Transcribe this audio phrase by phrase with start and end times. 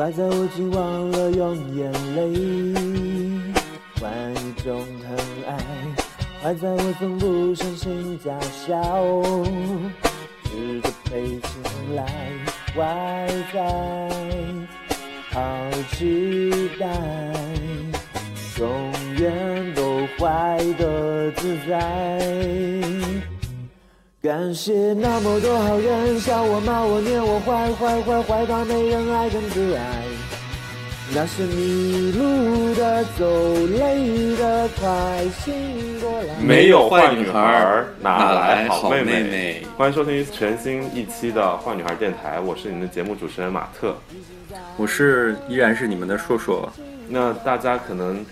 [0.00, 2.74] 坏在我竟忘了用眼泪
[4.00, 5.14] 换一种疼
[5.46, 5.58] 爱，
[6.42, 8.80] 坏在我从不相信假笑，
[10.44, 12.06] 值得被青睐，
[12.74, 14.08] 坏在
[15.32, 16.86] 好期待，
[18.58, 22.79] 永远都坏得自在。
[24.30, 30.04] 感谢那么多好人，笑我骂我念我坏坏坏坏到没人爱跟自爱。
[31.12, 33.26] 那些迷路的、走
[33.76, 36.36] 累的，快醒过来。
[36.40, 39.66] 没有坏女孩哪来好妹妹妹？
[39.76, 43.96] 欢迎收听全新一期的坏女孩电台，我是你们的节目主持人马特。
[44.76, 46.72] 我是依然是你们的硕硕。
[47.08, 48.24] 那大家可能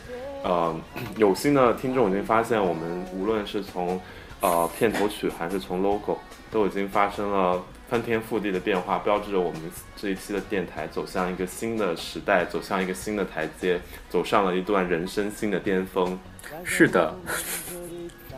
[0.45, 0.73] 呃
[1.17, 4.01] 有心的听众已经发现，我们无论是从
[4.41, 6.19] 呃，片头曲还是从 logo
[6.51, 9.61] 都已经发生了翻天覆地的变化，标志着我们
[9.97, 16.19] 这一期的电台走向一个新的时代，走向一个新的台阶，走上了一段人生新的巅峰。
[16.63, 17.13] 是的。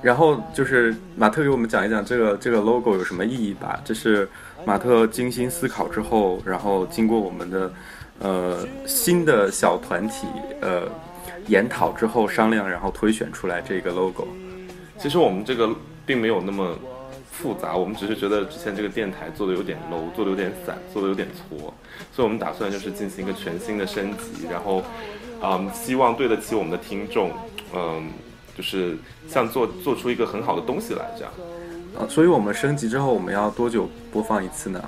[0.01, 3.79] 然后就是马特给我们讲一讲这个这个 logo 有什么意义吧。
[3.85, 4.27] 这是
[4.65, 7.71] 马特精心思考之后，然后经过我们的
[8.21, 10.27] 呃新的小团体
[10.63, 10.89] 呃
[11.49, 14.27] 研讨之后商量，然后推选出来这个 logo。
[15.01, 15.75] 其实我们这个。
[16.07, 16.77] 并没有那么
[17.31, 21.73] 复杂，我们只是觉得之前这个电台做的有点 low，做的有点散，做的有点挫，
[22.11, 24.83] 所以我们打算就是进行一个全新的升级，然后，
[25.41, 27.31] 嗯，希望对得起我们的听众，
[27.73, 28.11] 嗯，
[28.57, 28.97] 就是
[29.29, 31.33] 像做做出一个很好的东西来这样。
[31.97, 34.83] 啊，所以我们升级之后，我们要多久播放一次呢？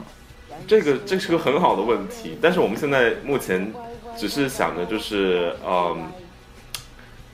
[0.66, 3.72] 这个这是个很好的问题，但是我们现在目前
[4.16, 6.02] 只是想着就是，嗯。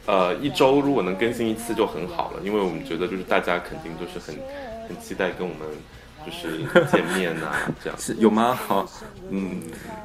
[0.09, 4.35] 呃，一周如果能更新一次就很好了，因为我们觉得就是大家肯定都是很
[4.89, 5.69] 很期待跟我们
[6.25, 7.53] 就是见面呐，
[7.85, 8.59] 这样 是有吗？
[8.67, 8.89] 好，
[9.29, 9.61] 嗯，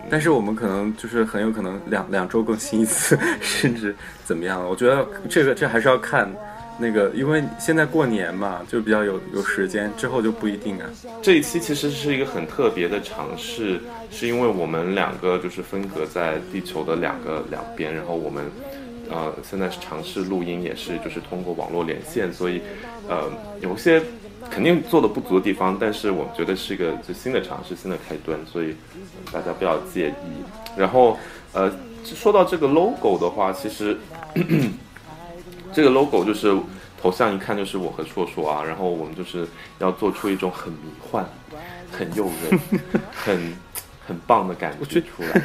[0.09, 4.61] 但是我们可能就是很有可能两两周更新一次， 甚至怎么样？
[4.69, 6.29] 我觉得这个这还是要看
[6.77, 10.89] 那个，因为现在过年嘛，就比较有有时间，之后就不一定啊。
[11.21, 13.79] 这一期其实是一个很特别的尝试，
[14.11, 18.43] 是因为我们两个就是分隔在地球的两个两边，然后我们。
[19.13, 22.59] 呃，现在是尝试录音，也是就是通过网络连线，所以，
[23.07, 23.31] 呃，
[23.61, 24.01] 有些
[24.49, 28.75] 肯定做的不足的地方，但是我觉得是一个就新的尝试，新的开端，所以
[29.31, 30.43] 大家不要介意。
[30.75, 31.15] 然后，
[31.53, 31.71] 呃，
[32.03, 33.95] 说到这个 logo 的话，其实
[35.71, 36.51] 这个 logo 就是
[36.99, 39.47] 头像一看就是我和硕硕啊，然后我们就是
[39.77, 41.23] 要做出一种很迷幻、
[41.91, 42.59] 很诱人、
[43.13, 43.53] 很
[44.07, 45.43] 很棒的感觉出来，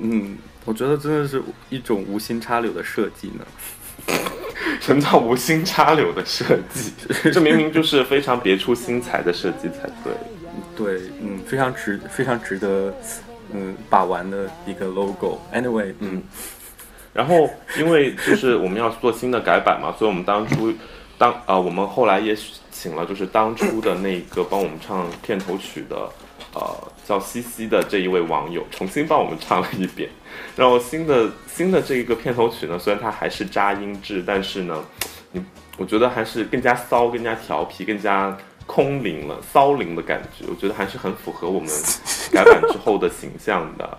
[0.00, 0.38] 嗯。
[0.64, 3.44] 我觉得真的是一种无心插柳的设计呢。
[4.80, 6.92] 什么叫无心插柳的设计？
[7.30, 10.12] 这明明就是非常别出心裁的设计才对。
[10.74, 12.94] 对，嗯，非常值，非常值得，
[13.52, 15.38] 嗯，把玩的一个 logo。
[15.52, 16.22] Anyway，嗯。
[17.12, 17.48] 然后，
[17.78, 20.72] 因为就是我们要做新的改版嘛，所以我们当初
[21.18, 22.36] 当啊，我们后来也
[22.70, 26.08] 请了就是当初的那个帮我们唱片头曲的。
[26.54, 30.08] 呃，叫西西的这一位网友重新帮我们唱了一遍，
[30.56, 34.82] 然后新的新的这一个片头曲呢，虽然它还是扎音质，但是呢，
[35.32, 35.44] 你
[35.76, 38.34] 我觉得还是更加骚、更加调皮、更加
[38.64, 41.68] 空灵了，骚灵的感觉，我觉得还是很符合我们
[42.32, 43.98] 改版之后的形象的。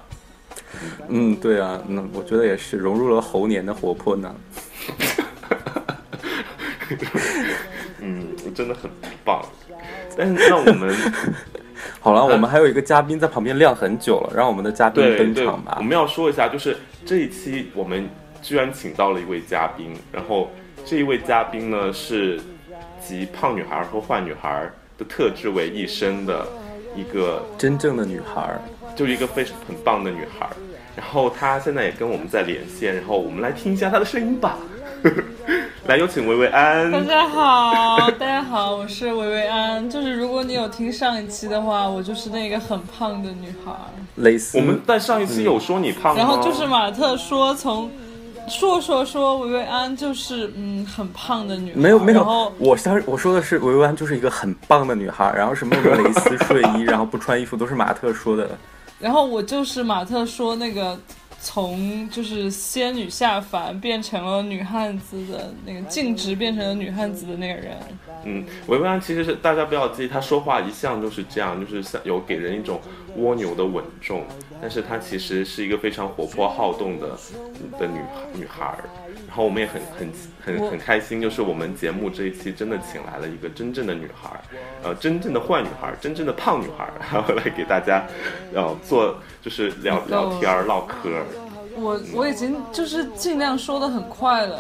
[1.08, 4.36] 嗯，对啊，那我觉得也是融入了猴年的活泼呢。
[8.02, 8.90] 嗯，真的很
[9.24, 9.46] 棒。
[10.18, 10.92] 但是那我们。
[12.00, 15.76] 好了，我们还有一个嘉宾在旁边晾很久了，让我们的嘉宾登场吧。
[15.78, 18.10] 我们要说一下，就是这一期我们
[18.42, 20.50] 居然请到了一位嘉宾，然后
[20.86, 22.40] 这一位嘉宾呢是
[23.02, 26.46] 集胖女孩和坏女孩的特质为一身的
[26.96, 28.58] 一个真正的女孩，
[28.96, 30.50] 就是一个非常很棒的女孩。
[30.96, 34.58] 然后她现在也跟我们在连线，然后我们来听一下她的声音吧。
[35.88, 36.90] 来，有请维维安。
[36.90, 39.90] 大家好，大家好，我是维维安。
[39.90, 43.74] 就是如果你有听上一期的话，我就是那个很胖的女孩。
[44.16, 44.58] 蕾丝。
[44.58, 46.18] 我们在上一期有说你胖吗？
[46.18, 47.92] 然后就是马特说，从
[48.48, 51.80] 硕硕说维维安就是嗯很胖的女孩。
[51.80, 55.34] 没有没有，我当时我说的是维维安就是一个很棒的女孩。
[55.36, 58.50] 然后什么蕾丝睡衣， 然后不穿衣服，都是马特说的。
[59.00, 60.98] 然后我就是马特说那个。
[61.44, 67.78] 从就是仙女下凡变成了女汉子的那个径直变成了女汉子的那个人。
[68.24, 72.80] 嗯，维维安其实是大家不要记，她，说话一向就是这样，就是像有给人一种
[73.18, 74.24] 蜗牛的稳重，
[74.62, 77.10] 但是她其实是一个非常活泼好动的
[77.78, 78.00] 的女
[78.34, 78.86] 女孩儿。
[79.34, 80.08] 然后我们也很很
[80.46, 84.40] 很很开心，就是我们节目这一期真的请来了一个真正的女孩儿，
[84.84, 88.06] 呃，真正的坏女孩儿，真正的胖女孩儿，然后来给大家，
[88.54, 91.26] 呃，做就是聊聊天儿唠嗑儿。
[91.76, 94.60] 我我已经就是尽量说的很快了，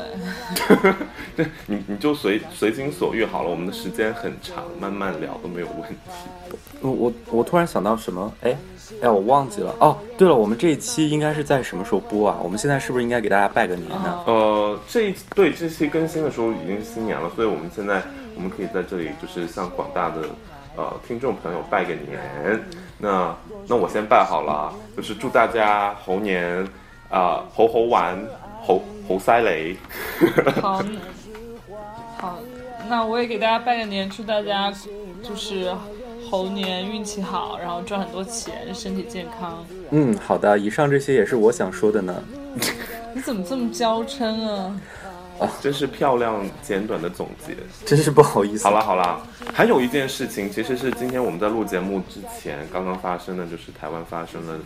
[1.35, 5.95] 对，你你就随随心所欲好了，我们的时间很长，慢慢聊都没有问题。
[6.81, 8.57] 我我我突然想到什么，哎
[9.01, 9.97] 哎，我忘记了哦。
[10.17, 12.37] 对了，我们这一期应该是在什么时候播啊？
[12.43, 14.23] 我们现在是不是应该给大家拜个年呢？
[14.25, 18.01] 呃，这一对这期更新的时候已经是新年了，所以我们现在
[18.35, 20.23] 我们可以在这里就是向广大的
[20.75, 22.19] 呃听众朋友拜个年。
[22.97, 23.35] 那
[23.67, 26.67] 那我先拜好了，就是祝大家猴年。
[27.13, 28.17] 啊，好好玩，
[28.65, 29.77] 好好犀利。
[30.59, 30.83] 好，
[32.17, 32.39] 好，
[32.89, 34.73] 那我也给大家拜个年，祝大家
[35.21, 35.71] 就是
[36.27, 39.63] 猴年运气好，然后赚很多钱，身体健康。
[39.91, 42.15] 嗯，好的，以上这些也是我想说的呢。
[43.13, 44.81] 你怎么这么娇嗔啊？
[45.39, 47.55] 啊，真是漂亮简短的总结，
[47.85, 48.63] 真是不好意思。
[48.63, 49.21] 好了好了，
[49.53, 54.57] 还有一件事情，其实是今天我们在录节目之前刚刚发生的，就是台湾发生了，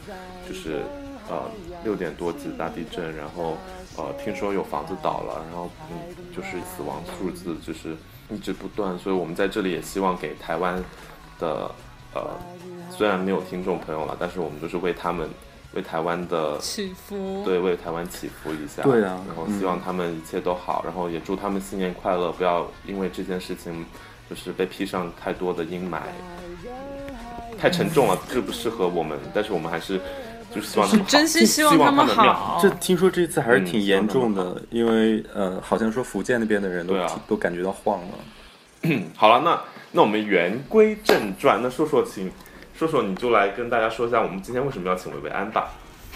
[0.47, 0.81] 就是。
[1.29, 1.43] 呃，
[1.83, 3.57] 六点多级大地震，然后
[3.97, 7.95] 呃，听说有房子倒了，然后嗯，就是死亡数字就是
[8.29, 10.81] 一直不断，所以我们在这里也希望给台湾
[11.37, 11.69] 的
[12.13, 12.29] 呃，
[12.89, 15.29] 虽然没有听众朋友了，但是我们就是为他们
[15.73, 23.85] 为台湾的祈福，对，为台湾祈福一下，对啊，然后希望他们一切都好，然后也祝他们新年快乐，不要因为这件事情
[24.29, 25.99] 就是被披上太多的阴霾，
[27.59, 29.99] 太沉重了，这不适合我们，但是我们还是。
[30.61, 32.59] 是真心希望他们好。
[32.61, 36.95] 这听说这次还是挺严重的，因为呃，好像说福建那边的人都
[37.27, 38.97] 都感觉到晃了。
[39.15, 39.59] 好了，那
[39.91, 42.31] 那我们言归正传，那说说请
[42.77, 45.69] 说说，你就来跟大家说一下，我们今天为什么要请薇薇安吧？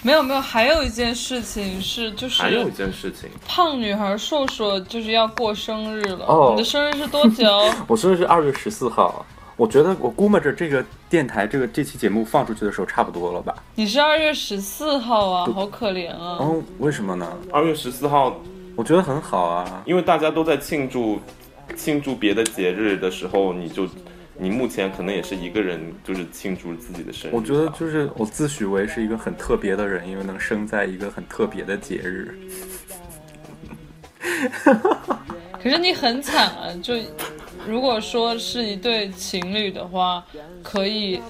[0.03, 6.25] 没有没有，还有一件事情是，就是还有一件事情，胖女孩硕硕就是要过生日了。
[6.25, 7.45] 哦，你的生日是多久？
[7.87, 9.25] 我生日是二月十四号。
[9.61, 13.53] 我觉得我估摸着这个电台这个这期节目放出去的时候差不多了吧？
[13.75, 16.37] 你是二月十四号啊，好可怜啊！
[16.39, 17.37] 哦，为什么呢？
[17.51, 18.41] 二月十四号，
[18.75, 21.19] 我觉得很好啊，因为大家都在庆祝
[21.75, 23.87] 庆祝别的节日的时候，你就
[24.35, 27.35] 你目前可能也是一个人，就是庆祝自己的生日。
[27.35, 32.35] 我觉得就是我自诩为是一个很特别的人，因为能生在一个很特别的节日。
[35.61, 36.95] 可是你很惨啊，就。
[37.67, 40.23] 如果说是一对情侣的话，
[40.63, 41.21] 可以，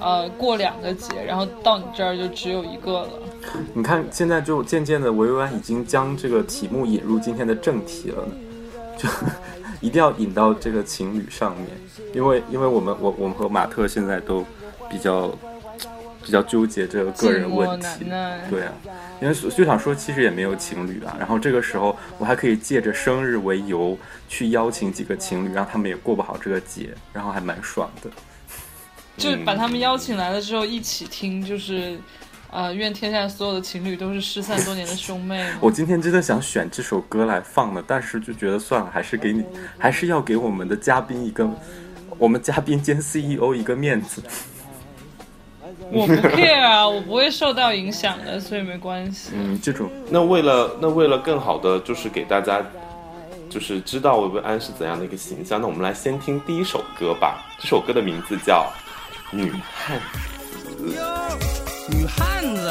[0.00, 3.08] 呃，过两个节，然后到你这儿就只有一个了。
[3.74, 8.28] 你看，现在就渐渐的，维维安已经将这个题目引入今天的正题了，
[8.96, 9.08] 就
[9.80, 11.68] 一定要引到这个情侣上面，
[12.14, 14.44] 因为因为我们我我们和马特现在都
[14.90, 15.30] 比较
[16.26, 18.04] 比较纠结这个个人问题，
[18.50, 18.72] 对啊。
[19.22, 21.16] 因为就想说，其实也没有情侣啊。
[21.18, 23.96] 然后这个时候，我还可以借着生日为由
[24.28, 28.10] 去邀请几个情侣，让他们也过不好这个节，然后还蛮爽的。
[29.16, 31.98] 就把他们邀请来了之后一起听，就是，
[32.50, 35.50] 呃，愿天下所有的情侣都是失散多年的兄妹。
[35.62, 39.42] 我今天真的想选这首歌来放的，但是就觉得算了，还是给你，
[39.78, 41.48] 还是要给我们的嘉宾一个，
[42.18, 44.22] 我们嘉宾兼 CEO 一个面子。
[45.92, 49.30] 我不 care 啊， 我不会受到影响的，所以没关系。
[49.34, 52.60] 嗯，记住那为了那为了更好的就是给大家，
[53.48, 57.44] 就是知道薇薇安是怎样的一个形象，那我们来先听第一首歌吧。
[57.58, 58.66] 这首歌的名字叫
[59.36, 60.92] 《女汉子》。
[61.88, 62.68] 女汉子？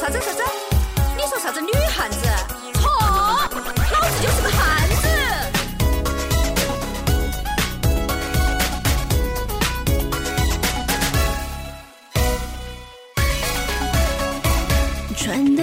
[0.00, 0.71] 啥子啥子？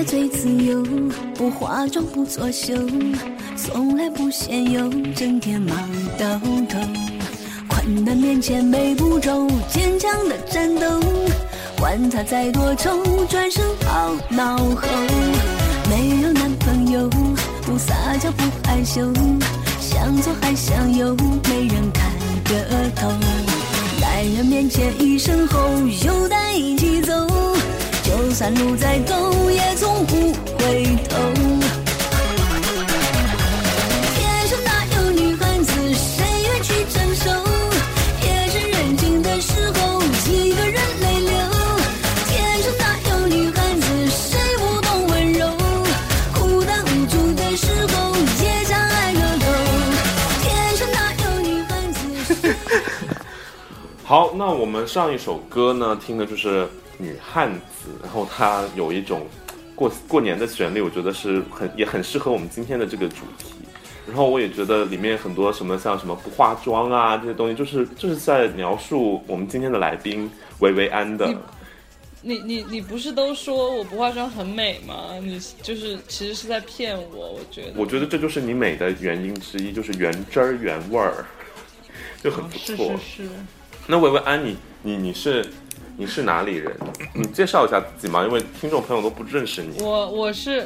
[0.04, 0.84] 最自由，
[1.36, 2.74] 不化妆不作秀，
[3.56, 5.78] 从来不显油，整天忙
[6.18, 6.80] 到头。
[7.68, 11.02] 困难面前没步骤，坚强的战斗。
[11.78, 14.88] 管他再多愁，转身抛脑后。
[15.90, 17.10] 没有男朋友，
[17.62, 19.12] 不撒娇不害羞，
[19.80, 21.16] 想左还想右，
[21.48, 22.12] 没人看
[22.46, 23.08] 得透。
[24.00, 25.60] 男人面前一身吼，
[26.06, 27.14] 有胆一起走。
[28.10, 31.16] 就算路再陡，也从不回头。
[34.16, 37.30] 天上哪有女汉子，谁愿去承受？
[38.26, 41.38] 夜深人静的时候，几个人泪流。
[42.26, 45.48] 天上哪有女汉子，谁不懂温柔？
[46.34, 49.46] 孤单无助的时候，也想爱个够。
[50.42, 52.56] 天上哪有女汉子？
[54.04, 56.68] 好，那我们上一首歌呢，听的就是。
[57.00, 59.26] 女汉子，然后她有一种
[59.74, 63.56] 过过年的旋律，我觉得是很也很适合我们今天的这个主题。
[64.08, 70.30] 然后我也觉得里面很多什么像什么不化妆啊这些东西，就是就是在描述我们今天的来宾
[70.60, 71.34] 维维安的。
[72.22, 75.14] 你你你不是都说我不化妆很美吗？
[75.22, 77.74] 你就是其实是在骗我，我觉得。
[77.78, 81.24] 我觉得这就是你美的原因之一，就是原汁儿原味儿，
[82.22, 82.92] 就很不是错。
[82.98, 83.30] 是是，
[83.88, 85.50] 那维维安，你你你是
[86.00, 86.74] 你是哪里人？
[87.14, 89.82] 你介绍一下自己嘛，因为听众朋友都不认识你。
[89.82, 90.66] 我我是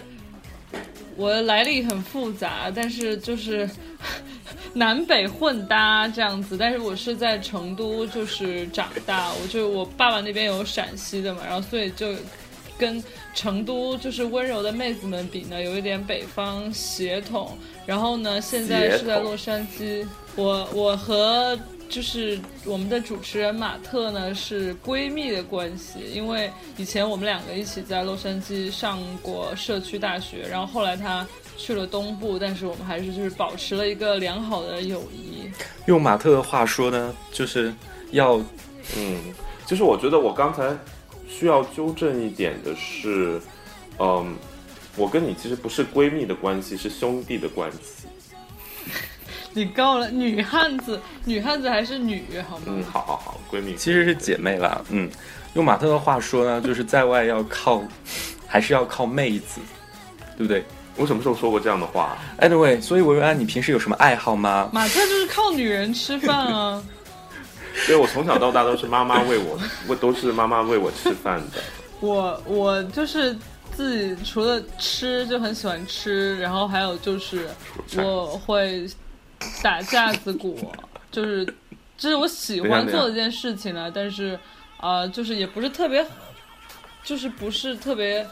[1.16, 3.68] 我的来历很复杂，但是就是
[4.74, 6.56] 南北混搭这样子。
[6.56, 12.14] 但是我是在成都就是长大，我就我爸爸那边有陕西的嘛，然后所以就
[12.78, 17.58] 跟成都就是温柔的妹子们比呢，有一点北方血统。
[17.88, 21.58] 然后呢，现在是在洛杉矶，我我和
[21.94, 31.24] 就是我们的主持人马特呢是闺蜜的关系，因为以前我们两个一起在洛杉矶上过社区大学，然后后来他
[31.56, 35.52] 去了东部，但是我们还是就是保持了一个良好的友谊。
[35.86, 37.72] 用马特的话说呢，就是
[38.10, 38.38] 要
[38.98, 39.32] 嗯，
[39.68, 40.76] 就是我觉得我刚才
[41.30, 43.40] 需要纠正一点的是，
[44.00, 44.36] 嗯，
[44.98, 48.08] 我跟你其实不是闺蜜的关系，是兄弟的关系。
[49.54, 52.64] 你够了，女汉子，女汉子还是女好吗？
[52.68, 53.76] 嗯，好好好，闺蜜。
[53.76, 54.82] 其实是姐妹啦。
[54.90, 55.10] 嗯，
[55.54, 57.84] 用马特的话说呢，就是在外要靠，
[58.48, 59.62] 还是要靠妹子，
[60.38, 60.64] 对不对
[60.96, 64.70] 我什么时候说过这样的话？？Anyway，所以维维安，你平时有什么爱好吗？
[64.74, 66.84] 马特就是靠女人吃饭啊。
[67.88, 71.62] 对我从小到大都是妈妈喂我， 我都是妈妈喂我吃饭的。
[72.00, 73.36] 我我就是
[73.76, 77.48] 自己除了吃就很喜欢吃，然后还有就是
[77.98, 78.88] 我会
[79.62, 80.72] 打架子鼓，
[81.12, 81.46] 就是
[81.98, 83.92] 这是我喜欢做的一件事情呢。
[83.94, 84.38] 但是
[84.80, 86.06] 呃，就是也不是特别，
[87.04, 88.26] 就是不是特别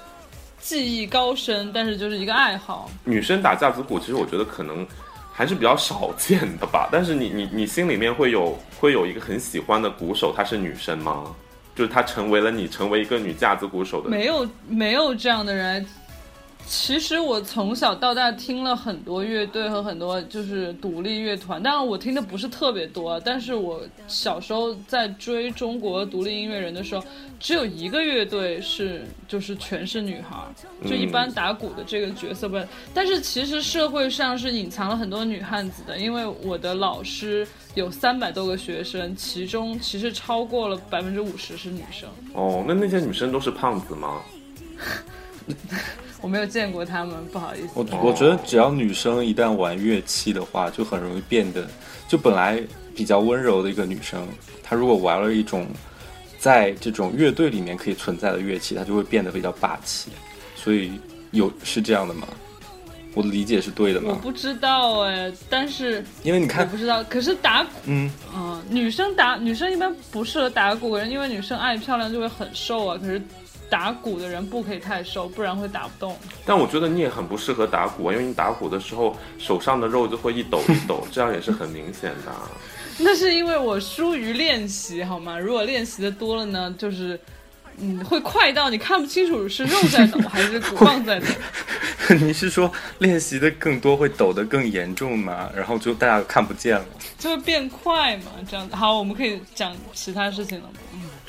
[0.59, 2.89] 技艺高深，但是就是一个爱好。
[3.05, 4.85] 女生打架子鼓，其实我觉得可能
[5.31, 6.89] 还是比较少见的吧。
[6.91, 11.35] 但是你你你心里面会有会有一个很喜欢的鼓手，她是女生吗？
[11.73, 15.85] 就是她成为了你成为一个女架子鼓手的没有没有这样的人。
[16.71, 27.03] 其实我从小到大听了很多乐队和很多就是独立乐团，当然我听的不是特别多，但是我小时候在追中国独立音乐人的时候，
[27.41, 30.37] 只有一个乐队是就是全是女孩，
[30.87, 32.57] 就一般打鼓的这个角色不。
[32.93, 42.07] 但是其实社会上是隐藏了很多女汉子的，因为我的老师有三百多个学生，其中其实超过了百分之五十是女生。
[42.33, 44.21] 哦，那那些女生都是胖子吗？
[46.21, 47.69] 我没有见过他们，不好意思。
[47.73, 51.67] 我我觉得只要女生一旦玩乐器的话，就很容易变得，
[52.07, 52.61] 就本来
[52.95, 54.27] 比较温柔的一个女生，
[54.63, 55.67] 她如果玩了一种
[56.37, 60.11] 在这种乐队里面可以存在的乐器，她就会变得比较霸气。
[60.55, 60.91] 所以
[61.31, 62.27] 有是这样的吗？
[63.13, 64.09] 我的理解是对的吗？
[64.11, 67.03] 我不知道哎，但是因为你看，我不知道。
[67.05, 72.97] 可是打鼓，嗯，嗯，女生打女生一般不适合打鼓人，因为女生爱漂亮就会很瘦啊。
[72.97, 73.21] 可是
[73.71, 76.17] 打鼓的人不可以太瘦，不然会打不动。
[76.45, 82.51] 但我觉得你也很不适合打鼓啊，因为你打鼓的时候手上的肉就会一抖一抖，这样也是很明显的啊。
[82.99, 85.39] 那是因为我疏于练习，好吗？
[85.39, 87.17] 如果练习的多了呢，就是
[87.77, 91.27] 嗯，会快到你看不清楚是肉在抖还是鼓棒在抖。
[92.19, 95.49] 你是说练习的更多会抖得更严重吗？
[95.55, 96.85] 然后就大家看不见了。
[97.17, 98.75] 就会变快嘛，这样子。
[98.75, 100.73] 好，我们可以讲其他事情了吗？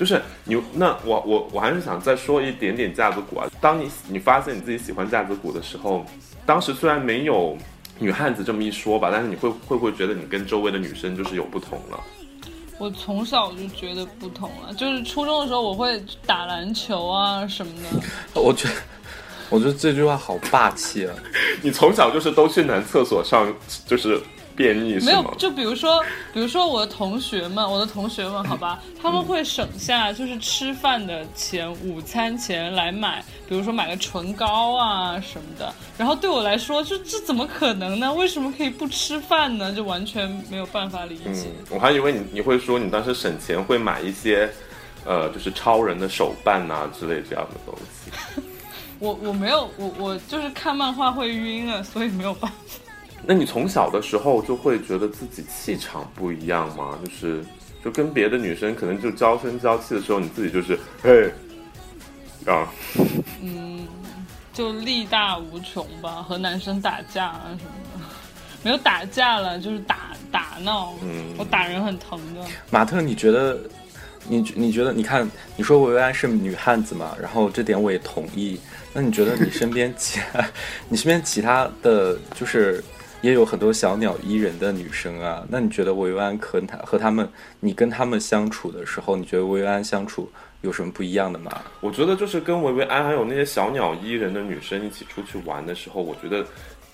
[0.03, 3.49] 就是你那我我我还是想再说一点点架子鼓啊。
[3.61, 6.05] 当你你发现你自己喜欢架子鼓的时候，
[6.45, 7.57] 当时虽然没有
[8.01, 12.01] 女汉子这么一说吧，但是你会会不会觉得你跟周围的女生就是有不同了？
[12.79, 18.03] 我从小就觉得不同了，就是初中的时候我会打篮球啊什么的。
[18.43, 18.75] 我觉得，
[19.51, 21.15] 我觉得这句话好霸气啊！
[21.63, 23.55] 你从小就是都去男厕所上
[23.87, 24.21] 就是
[24.55, 25.35] 便秘是没有，？
[25.39, 35.73] 就比如说，比如说我的同学们，我的同学们，好吧，他们会省下就是吃饭的钱、午餐钱来买，比如说买个唇膏啊什么的。
[35.97, 38.13] 然后对我来说，就这怎么可能呢？
[38.13, 39.73] 为什么可以不吃饭呢？
[39.73, 41.25] 就完全没有办法理解。
[41.27, 44.51] 嗯，我还以为你你会说你当时省钱会买一些，
[45.05, 48.43] 呃，就是超人的手办啊、之类这样的东西。
[48.99, 52.57] 我我没有，我我就是看漫画会晕啊，所以没有办法。
[53.25, 56.99] 那你从小的时候就会觉得自己气场不一样吗？
[57.05, 57.45] 就是
[57.85, 61.31] 就跟别的女生可能就娇声娇气的时候，你自己就是嘿
[62.47, 62.69] 啊，
[63.43, 63.87] 嗯
[64.53, 68.05] 就力大无穷吧，和男生打架啊什么的，
[68.63, 70.93] 没有打架了，就是打打闹。
[71.03, 72.41] 嗯我打人很疼的。
[72.71, 73.59] 马特，你觉得
[74.29, 74.93] 你你觉得？
[74.93, 77.17] 你看，你说维维安是女汉子嘛？
[77.21, 78.61] 然后这点我也同意。
[78.93, 80.45] 那你觉得你身边其他，
[80.89, 82.85] 你身边其他的就是
[83.23, 85.45] 也有很多小鸟依人的女生啊？
[85.49, 87.27] 那你觉得维维安和他和他们，
[87.61, 91.51] 你跟他们相处的时候，你觉得维维安相处有什么不一样的吗？
[91.81, 96.45] 我觉得就是跟维维安还有那些小鸟依人的女生一起出去玩的时候，我觉得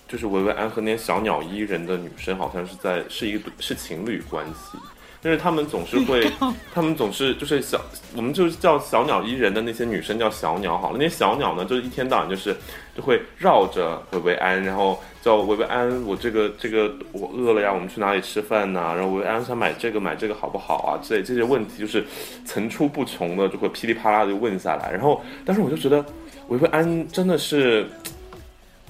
[0.07, 4.77] 就是维维安和那些小鸟依人的女生好像是在是一个是情侣关系。
[5.21, 6.25] 但是他们总是会，
[6.73, 7.79] 他们总是就是小，
[8.15, 10.97] 我们就是叫小鸟依人的那些女生叫小鸟好了。
[10.97, 12.55] 那些小鸟呢，就是一天到晚就是
[12.95, 18.93] 就会绕着维维安，然后叫维维安，我这个这个我饿了呀，我们去哪里吃饭呢？
[18.95, 20.99] 然后维维安想买这个买这个好不好啊？
[21.03, 22.05] 之类这些问题就是
[22.45, 24.89] 层出不穷的，就会噼里啪啦的问下来。
[24.91, 26.05] 然后，但是我就觉得
[26.47, 27.85] 维维安真的是。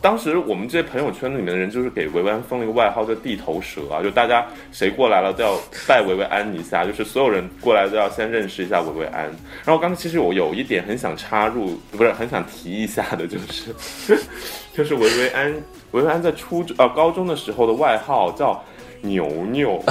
[0.01, 9.25] 当时我们这些朋友圈里面的人，就是给维维安封了一个外号叫“地头蛇”啊，就大家谁过来了都要拜维维安一下，就是所有人过来都要先认识一下维维安。
[9.65, 14.17] 然后刚才其实我有一点很想插入，不是很想提一下的，就是
[14.73, 15.53] 就是维维安
[15.91, 18.63] 维维安在初中呃高中的时候的外号叫
[19.01, 19.83] 牛牛，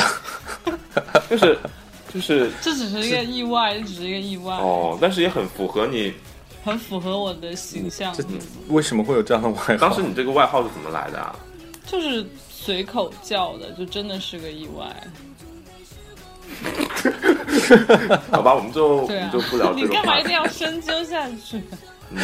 [1.29, 1.59] 就是
[2.15, 6.15] 就是这只是一个意外，这只是一个意外哦，但是也很符合你。
[6.65, 8.15] 很符合我的形象。
[8.69, 9.77] 为什么会有这样的外号？
[9.77, 11.35] 当时你这个外号是怎么来的啊？
[11.87, 14.95] 就是随口叫的，就真的是个意外。
[18.31, 19.87] 好吧，我们就对就不聊这个。
[19.87, 21.63] 你干嘛一定要深究下去？
[22.11, 22.21] 嗯，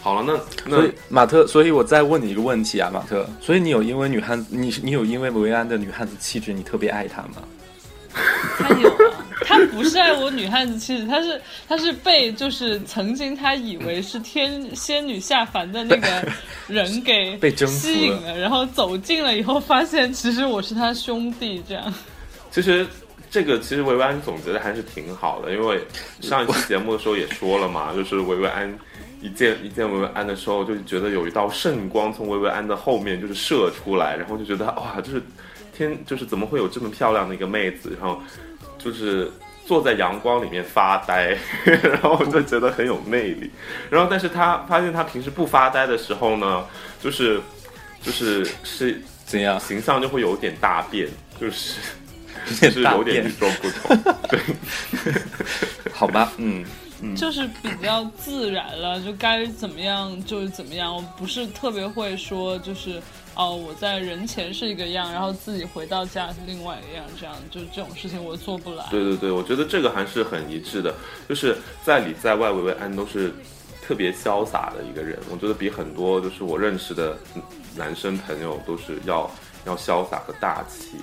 [0.00, 7.42] 好了，那那马特，所以我再问你一个问题啊，马特，所以你有因为女汉子，你你有因为维安的女汉子气质，你特别爱她吗？
[8.58, 16.08] 他有啊，他不是爱我女汉子气质，他是他是被就是曾经他以为是天仙女下凡的那个
[16.68, 21.92] 人 给被吸引了，然后走近了以后发现其实我是他兄弟这样。
[22.50, 22.86] 其实
[23.30, 25.84] 这个其实维维安总结的还是挺好的，因为
[26.20, 28.72] 上一期节目的时候也说了嘛，就是维维安
[29.20, 35.20] 一见一见维维安的时候，就觉得有一道圣光从维维安的后面就是射出来，然后就觉得哇，就是。
[35.74, 38.20] 天，就是怎么会有这么漂亮的一个妹子，然后
[38.78, 39.30] 就是
[39.66, 43.50] 坐在阳光里面发呆， 然后我就觉得很有魅力。
[43.90, 46.64] 然后，但是他发现他平时不发呆的时候呢，
[47.02, 47.40] 就是
[48.02, 51.08] 就是是怎样，形象就会有点大变，
[51.40, 51.80] 就是
[52.60, 54.14] 就是有点与众不同。
[54.30, 54.40] 对，
[55.92, 56.64] 好吧，嗯。
[57.14, 60.96] 就是比较自然了，就该怎么样就是怎么样。
[60.96, 62.98] 我不是特别会说，就是
[63.36, 68.84] 哦，我在人前是一个样，然后自己回到家是另外一个样，这样就这种事情我做不来。
[68.90, 70.94] 对对对，我觉得这个还是很一致的，
[71.28, 73.32] 就是在里在外，维维安都是
[73.82, 75.18] 特别潇洒的一个人。
[75.30, 77.18] 我觉得比很多就是我认识的
[77.76, 79.30] 男生朋友都是要
[79.66, 80.96] 要潇洒和大气，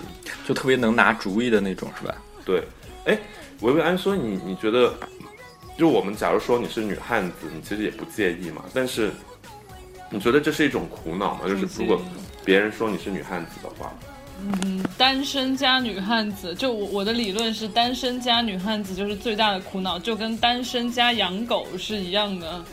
[0.47, 2.15] 就特别能拿主意的那种，是吧？
[2.45, 2.63] 对，
[3.05, 3.19] 哎，
[3.59, 4.93] 维维安说你你觉得？
[5.77, 8.63] 就我们，假如说你是女汉子，你其实也不介意嘛。
[8.71, 9.09] 但是，
[10.13, 11.41] 你觉得这是一种苦恼吗？
[11.47, 11.99] 就是如果
[12.45, 13.91] 别人说你是女汉子的话，
[14.43, 22.63] 嗯，单身加女汉子，就我我的理论是，单身加女汉子就是最大的苦恼，就跟单身加养狗是一样的。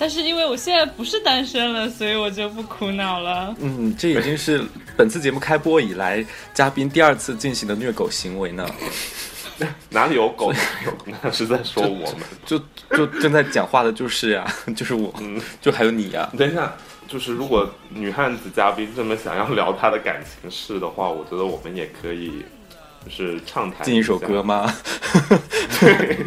[0.00, 3.54] 但是因为我现在不是单身了，所以我就不苦恼了。
[3.60, 4.64] 嗯，这已经是
[4.96, 8.66] 本次节目开播以来嘉宾第二次进行的虐狗行为呢。
[9.90, 10.52] 哪里有狗？
[10.84, 12.16] 有那是在说我们，
[12.46, 12.58] 就
[12.90, 16.30] 就正在讲话的就是呀， 就是我，嗯，就还有你呀。
[16.36, 16.72] 等一下，
[17.06, 22.44] 就是如果女汉子嘉宾这么想要聊她的感情事的话，我觉得我们也可以，
[23.04, 24.72] 就是畅谈进一首歌吗？
[25.80, 26.18] 对，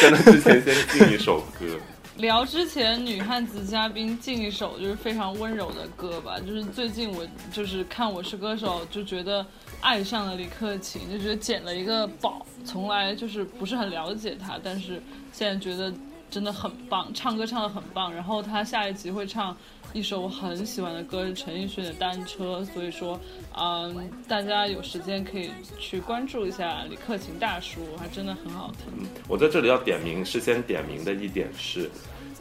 [0.00, 1.66] 在那之前先进一首歌。
[2.16, 6.36] 聊之前，女汉子嘉宾进一首就是非常温柔的歌吧。
[6.40, 9.44] 就是最近我就是看《我是歌手》，就觉得
[9.80, 12.44] 爱上了李克勤，就觉得捡了一个宝。
[12.64, 15.00] 从来就是不是很了解他，但是
[15.32, 15.92] 现在觉得
[16.30, 18.12] 真的很棒，唱歌唱的很棒。
[18.12, 19.56] 然后他下一集会唱
[19.92, 22.60] 一首我很喜欢的歌，是陈奕迅的《单车》。
[22.64, 23.20] 所以说，
[23.56, 29.06] 嗯，大家有时间可以去关注一下李克勤大叔，还真的很好听。
[29.28, 31.90] 我在这里要点名，事先点名的一点是。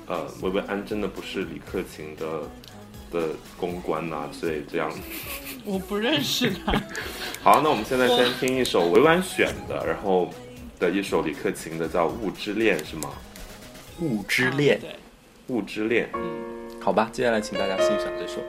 [0.08, 2.43] 呃，维维安真的不是李克勤的
[3.12, 4.91] 的公关呐，之类这样。
[5.63, 6.72] 我不认识他。
[7.44, 10.30] 好，那我们现在先听一首委婉选的，然后
[10.80, 13.10] 的一首李克勤的叫《雾之恋》，是吗？
[14.02, 14.96] 雾之恋，对，
[15.48, 16.10] 雾之恋。
[16.13, 16.22] 嗯，
[16.82, 18.41] 好吧，接下来请大家欣赏这首。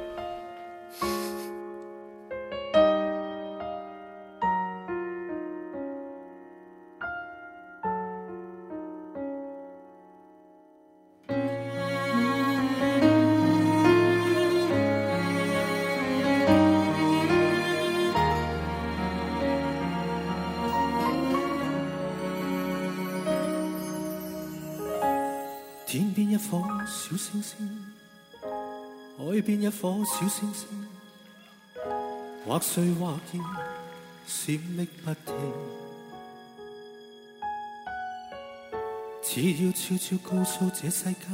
[27.36, 27.84] 星星，
[29.18, 30.88] 海边一颗小星星，
[32.46, 33.40] 或碎或现，
[34.26, 35.34] 闪匿不停。
[39.22, 41.26] 只要悄悄告诉这世界，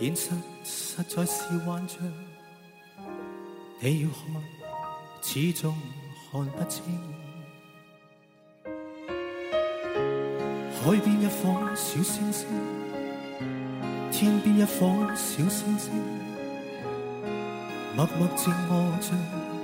[0.00, 0.30] 现实
[0.64, 1.98] 实在是幻象。
[3.80, 4.42] 你要看，
[5.22, 5.76] 始终
[6.30, 6.82] 看不清。
[10.80, 12.46] 海边一颗小星星，
[14.20, 14.68] 天边一颗
[15.14, 15.92] 小星星，
[17.94, 19.14] 默默静卧着，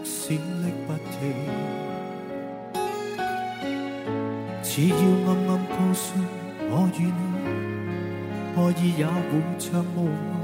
[0.04, 1.34] 闪匿不停。
[4.62, 4.94] 只要
[5.26, 6.14] 暗暗告诉
[6.70, 7.20] 我与你，
[8.54, 9.10] 爱意也会
[9.58, 10.38] 像雾幻，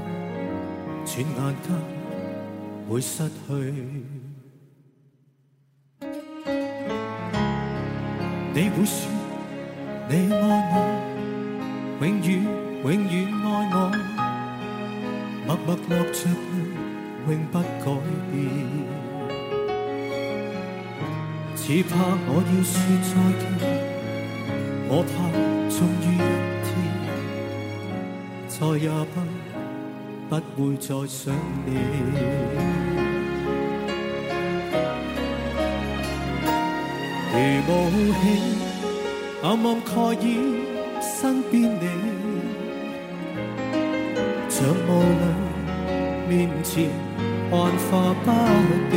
[1.05, 1.31] 转眼
[1.63, 1.71] 间
[2.89, 3.39] 会失去。
[8.53, 8.57] 你。
[8.71, 8.93] 会说
[10.09, 10.11] 你。
[10.33, 10.35] 爱
[10.73, 10.75] 我，
[12.01, 12.29] 永远
[12.83, 13.13] 永远
[13.43, 13.77] 爱我，
[15.45, 16.33] 默默落着泪，
[17.27, 17.85] 永不改
[18.31, 18.33] 变。
[21.55, 21.93] 只怕
[22.25, 22.73] 我要说
[23.05, 23.43] 再见，
[24.89, 25.13] 我怕
[25.69, 26.19] 终于一
[26.65, 26.69] 天，
[28.47, 28.89] 再也
[30.27, 31.21] 不不会再想
[31.67, 31.69] 你。
[37.33, 38.23] 如雾气，
[39.43, 39.89] 暗暗盖
[40.25, 40.27] 掩
[40.99, 41.09] 身
[41.43, 41.85] 边你，
[44.61, 45.25] 像雾里
[46.29, 46.85] 面前
[47.49, 48.27] 幻化不
[48.91, 48.95] 定，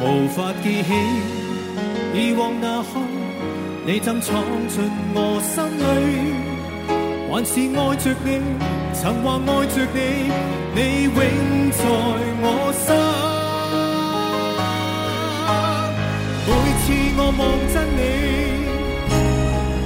[0.00, 0.88] 无法记起
[2.14, 3.00] 以往那刻，
[3.84, 5.82] 你怎闯进我心里，
[7.28, 8.28] 还是爱着你，
[8.94, 10.30] 曾话爱着你，
[10.76, 11.12] 你永
[11.72, 11.82] 在
[12.40, 12.86] 我心。
[16.46, 16.86] 每次
[17.18, 17.42] 我望
[17.74, 18.00] 真你，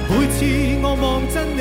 [0.09, 0.37] 每次
[0.83, 1.59] 我望真，你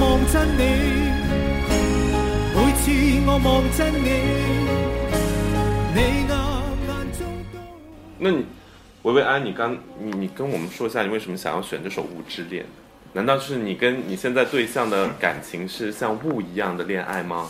[0.00, 0.62] 望真你，
[2.54, 2.90] 每次
[3.26, 4.10] 我望真你，
[5.92, 6.32] 你那
[6.86, 7.58] 眼中都。
[8.16, 8.46] 那你
[9.02, 12.62] 薇薇安，你刚你你跟我们说一下，你为什么想要选这首《雾之恋》？
[13.12, 17.48] 难道是你跟你现在对象的感情是像雾一样的恋爱吗？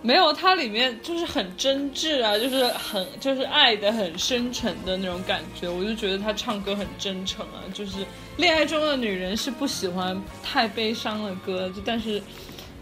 [0.00, 7.98] 没有，它里面就是很真挚啊，就是很就是爱的很深沉的那种感觉，我就觉得他唱歌很真诚啊，就是
[8.36, 12.22] 恋爱中的女人是不喜欢太悲伤的歌，就但是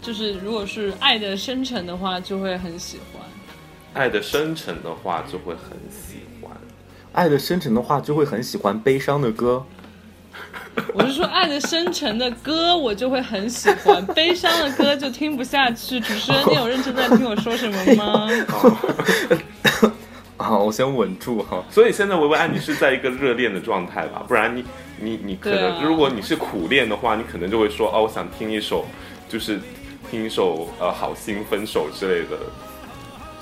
[0.01, 3.23] 就是如果是爱的深沉的话，就会很喜欢。
[3.93, 6.55] 爱的深沉的话就会很喜欢。
[7.13, 9.65] 爱的深沉的话就会很喜欢悲伤的歌。
[10.93, 15.99] 我是说，爱的深沉的歌我就会很喜欢， 悲伤的歌就听不下去。
[15.99, 18.29] 主持人，你有认真在听我说什么吗？
[20.37, 21.63] 好，我先稳住哈。
[21.69, 24.23] 所以现在维维安，你是在一个热恋的状态吧？
[24.27, 24.63] 不然你
[24.99, 28.85] 你你可能，啊如果你是苦恋的话，你可能就会说哦，我想听一首，
[29.27, 29.59] 就是
[30.11, 32.37] 听一首呃好心分手之类的。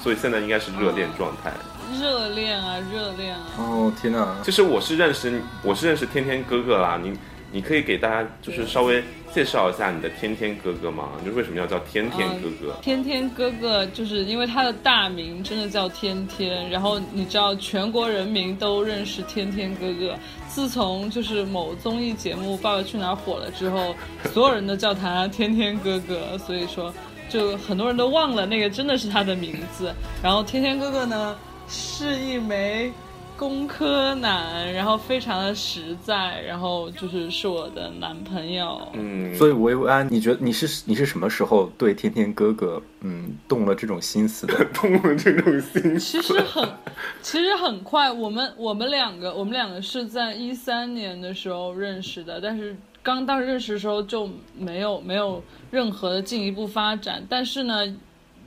[0.01, 1.51] 所以现在应该是热恋状态。
[1.99, 3.45] 热恋啊，热恋啊！
[3.57, 4.35] 哦天哪！
[4.43, 7.13] 其实我是认识我是认识天天哥哥啦，你
[7.51, 11.09] 你可以给大家就是稍微介绍一下你的天天哥哥吗？
[11.23, 12.75] 就是为什么要叫天天哥哥？
[12.81, 20.15] 天天哥哥就是因为他的大名真的叫天天，然后你知道全国人民都认识天天哥哥。
[20.47, 23.93] 自从就是某综艺节目《爸爸去哪儿》火了之后，
[24.33, 26.93] 所有人都叫他天天哥哥，所以说
[27.27, 29.93] 就很多人都忘了那个真的是他的名字。
[30.23, 31.35] 然后天天哥哥呢
[31.67, 32.91] 是一枚
[33.37, 38.87] 工科男，然后非常的实在，然后就是是我的男朋友。
[38.93, 44.63] 嗯，所以维维安，你觉得你是你是什么时候对天天哥哥嗯动了这种心思的？
[44.73, 46.69] 动了这种心思其实很，
[47.21, 48.09] 其实很快。
[48.09, 52.73] 我们我们两个，我们两个是在一三年的时候认识的，但是
[53.03, 57.21] 刚当时认识的时候就没有没有任何的进一步发展。
[57.27, 57.83] 但是呢，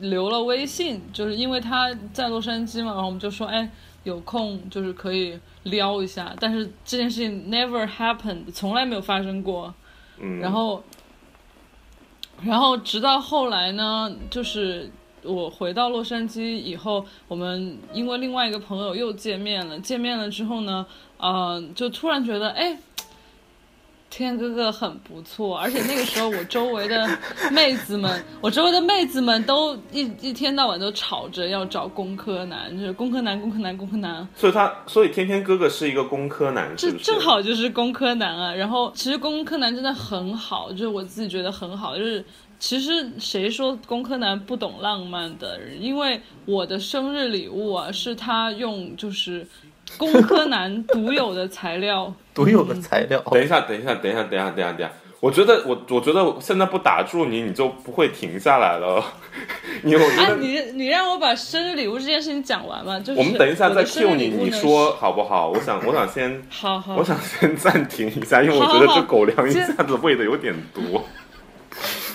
[0.01, 3.71] 留了微信，就是因为他在洛杉矶嘛，然后我们就说，哎，
[4.05, 6.35] 有空就是可以撩一下。
[6.39, 9.75] 但是这件事情 never happened，从来没有发生过。
[10.19, 10.83] 嗯，然后，
[12.43, 14.91] 然后直到后来呢，就是
[15.23, 19.79] 我回到洛杉矶以后，我们因为另外一个朋友又见面了。
[19.81, 20.87] 见面了之后呢，
[21.19, 22.79] 呃，就突然觉得，哎，
[24.11, 25.59] 天哥哥很不错。
[25.59, 27.09] 而且那个时候，我周围的
[27.53, 34.27] 妹子们，我周围的妹子们都一一天到晚都吵着要找工科男，就是工科男，工科男，工科男。
[34.35, 36.75] 所以他所以天天哥哥是一个工科男？
[36.77, 38.55] 这正好就是工科男啊。
[38.55, 42.25] 然后其实工科男真的很好，就是我自己觉得很好，就是
[42.59, 45.61] 其实谁说工科男不懂浪漫的？
[45.79, 49.47] 因为我的生日礼物啊，是他用就是
[49.97, 53.21] 工科男独有的材料， 独有的材料。
[53.31, 54.91] 等一下，等一下，等一下，等一下，等一下，等一下。
[55.21, 59.03] 我觉得我我觉得现在不打住你，你就不会停下来了。
[59.83, 65.49] 你我觉啊，你你让我把生日礼物这件事情讲完嘛，就是我们等一下再 Q 你，你说好不好？
[65.49, 71.01] 我想我想先 好好我想先暂停一下，因为我觉得这狗粮一下子喂的有点多。
[71.01, 71.05] 好，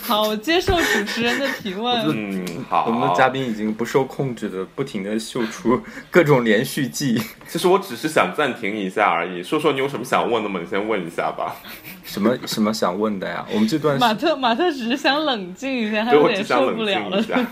[0.27, 2.05] 我接受主持人的提问。
[2.09, 2.85] 嗯，好。
[2.87, 9.41] 我们的嘉宾已经不受控制的不停的秀出各种连续剧， 其实我只是想暂停一下而已。
[9.41, 10.59] 说说你有什么想问的吗？
[10.61, 11.55] 你先问一下吧。
[12.03, 13.45] 什么什么想问的呀？
[13.51, 17.47] 我们这段马特马特只是想冷静一下，他，有点我只想冷受不了了，静一下。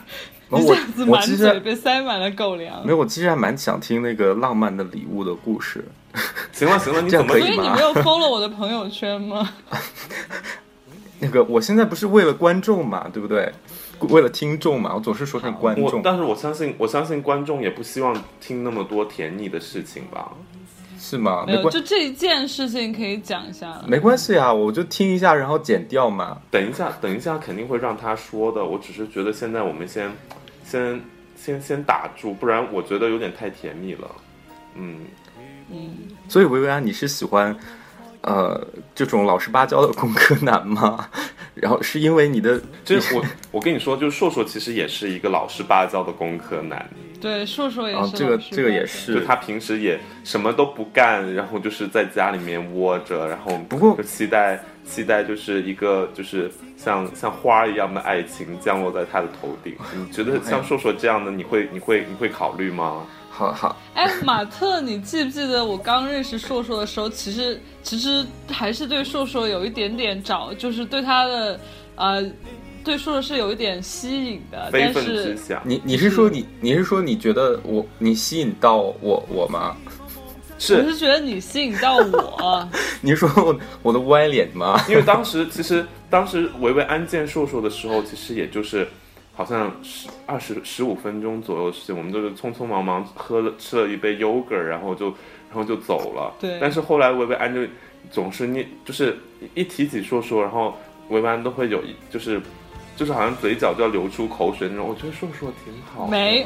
[0.93, 2.91] 子满嘴被塞满了狗粮没。
[2.91, 5.85] 有，我其实还蛮想听那个浪漫的礼物的故事。
[6.51, 9.49] 行了行了，你怎么可以所以你没有 follow 我的朋友圈吗？
[11.21, 13.51] 那个我现在不是为了观众嘛，对不对？
[14.09, 20.31] 为了听众嘛，我总是说成观众，但是我相信，我相信观众也不希望听那么多甜腻的事情吧。
[20.97, 21.43] 是吗？
[21.47, 23.81] 没有，就这一件事情可以讲一下。
[23.87, 26.39] 没关系啊，我就听一下，然后剪掉嘛。
[26.51, 28.63] 等一下，等一下，肯定会让他说的。
[28.63, 30.11] 我只是觉得现在我们先，
[30.63, 31.01] 先，
[31.35, 34.07] 先，先打住，不然我觉得有点太甜蜜了。
[34.75, 34.99] 嗯
[35.71, 35.89] 嗯，
[36.27, 37.55] 所以薇薇安，你是喜欢
[38.21, 41.07] 呃这种老实巴交的工科男吗？
[41.53, 48.85] 然后是因为你的这我我跟你说，就是硕硕其实也是一个老实巴交的工科男，对，硕硕也啊、是、这个这个也。
[48.85, 59.75] 是就他平时也什么都不干，然后就是在家里面窝着，然后不过就期待期待就是一个就是像像花儿一样的爱情降落在他的头顶。
[59.93, 63.05] 你觉得像硕硕这样的，你会你会你会考虑吗？
[63.41, 71.59] 好好哎，马特，你记不记得我刚认识硕硕的时候，其实其实还是对硕硕有一点点找，就是对他的
[71.95, 72.23] 呃，
[72.83, 79.75] 对硕硕是有一点吸引的，非分但是之想你你是说你你是说你觉得我你吸引到我我吗？
[80.59, 82.69] 是我是是觉得你吸引到我，
[83.01, 84.79] 你是说我我的歪脸吗？
[84.87, 88.87] 因为当时其实当时维维安见硕硕的时候，其实也就是
[89.33, 95.07] 好像十二十十五分钟左右的事情，我们就是匆匆忙忙喝了吃了一杯 yogurt，然后就
[95.49, 96.33] 然后就走了。
[96.39, 97.61] 对但是后来薇薇安就
[98.09, 99.17] 总是念，就是
[99.55, 100.75] 一提起硕硕，然后
[101.09, 102.41] 薇薇安都会有一就是
[102.95, 104.87] 就是好像嘴角就要流出口水那种。
[104.87, 106.45] 我觉得硕硕挺好，没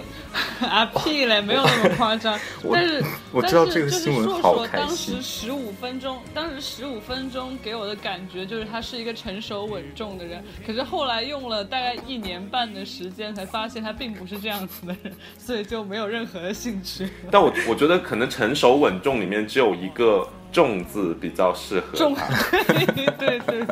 [0.61, 2.39] 啊屁嘞，没有那么夸张。
[2.71, 10.43] 但是我知道这个新闻硕硕当时十五分钟，当时十五分钟给我的感觉就是他是一个成熟稳重的人。
[10.65, 17.09] 可是后来用了大概一年半的时间，才发现他并不是这样子的人，所以就没有任何的兴趣。
[17.29, 22.25] 但我我觉得可能成熟稳重里面只有一个重字比较适合重， 他。
[22.67, 22.85] 对
[23.17, 23.65] 对对，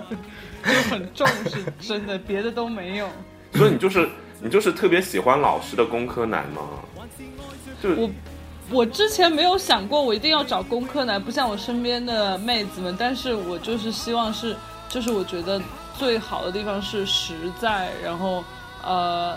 [0.63, 3.09] 就很重是真的，别的都没有。
[3.53, 4.09] 所以你就是
[4.41, 6.61] 你就是特别喜欢老实的工科男吗？
[7.81, 8.09] 就我
[8.71, 14.55] 我之前没有想过我一定要找工科男，不像我身边的妹子们，但是我就是希望是，
[14.87, 15.61] 就是我觉得
[15.97, 18.43] 最好的地方是实在，然后
[18.83, 19.35] 呃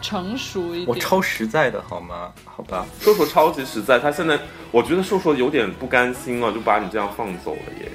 [0.00, 0.88] 成熟一点。
[0.88, 2.32] 我超实在的好吗？
[2.44, 4.38] 好吧，硕硕超级实在，他现在
[4.70, 7.90] 我觉得硕硕有点不甘心了，就把你这样放走了耶。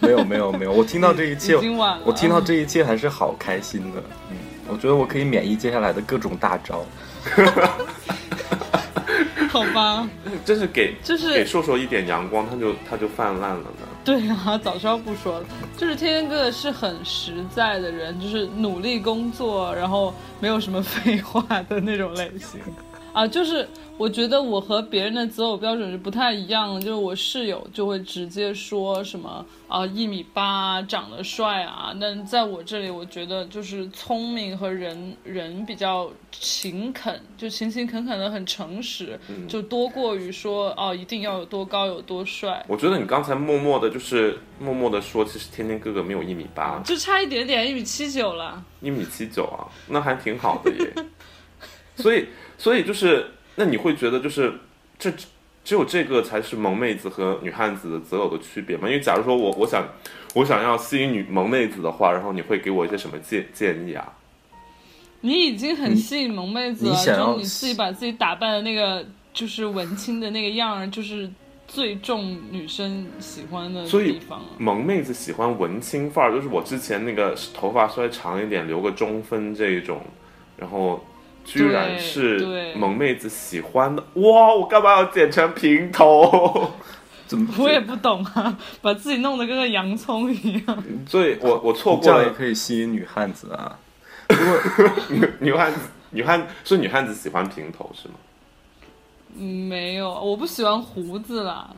[0.06, 1.56] 没有没有没有，我听到这一切。
[2.04, 4.02] 我听到这一切还是好开心的。
[4.30, 4.36] 嗯，
[4.68, 6.84] 我觉得我可以免疫接下来的各种大招。
[9.50, 10.08] 好吧，
[10.44, 13.88] 真是给就是给硕硕一点阳光，他就他就泛滥了呢。
[14.04, 15.46] 对啊，早知道不说了。
[15.76, 22.60] 就是天天哥哥是很实在的人，就是努力工作，然后没有什么废话的那种类型。
[23.18, 42.64] 啊，就是我觉得我和别人的择偶标准是不太一样的，就是我室友就会直接说什么啊一米八长得帅啊，但在我这里，我觉得就是聪明和人人比较勤恳，就勤勤恳恳的很诚实，就多过于说哦一定要有多高有多帅。
[42.68, 48.64] 我觉得你刚才默默的，就是默默的说，其实天天哥哥没有一米八，就差一点点，一米七九了。
[48.80, 50.94] 一米七九啊，那还挺好的耶。
[51.96, 52.28] 所以，
[52.58, 53.24] 所以就是，
[53.56, 54.52] 那你会觉得就是
[54.98, 55.10] 这
[55.64, 58.88] 只有这个才是萌妹子和女汉子的择偶的区别吗？
[58.88, 59.86] 因为假如说我我想
[60.34, 64.12] 我想要吸引女萌妹子的话，然后你会给我一些什么建建议啊？
[65.20, 71.28] 你已经很吸引萌妹子了，就你自己把自己打扮的那个就是文青的那个样儿，就是
[71.66, 74.46] 最重女生喜欢的所以地方了。
[74.58, 80.00] 萌妹子喜欢文青范儿，就是我之前那个头发稍微长一点，留个中分这一种，
[80.56, 81.04] 然后
[81.48, 84.02] 居然是萌妹子喜欢的。
[84.14, 86.72] 哇，我干嘛要剪成平头？
[87.26, 87.52] 怎么？
[87.58, 90.84] 我也不懂啊， 把自己弄得跟个洋葱一样。
[91.06, 93.78] 所以我我错这样也过了，可以吸引女汉子啊！
[95.08, 95.80] 女 女汉子，
[96.10, 98.14] 女汉是女汉子喜欢平头是吗？
[99.36, 101.70] 嗯，没有，我不喜欢胡子啦。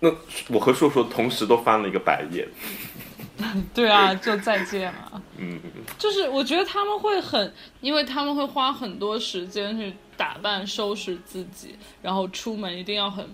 [0.00, 0.10] 那
[0.48, 2.46] 我和硕硕同时都翻了一个白眼。
[3.74, 5.22] 对啊，就再见了。
[5.36, 5.60] 嗯，
[5.98, 13.26] 就是我觉得他们会很，因为他们会花很多时间去打扮、收拾自己，然后出门一定要很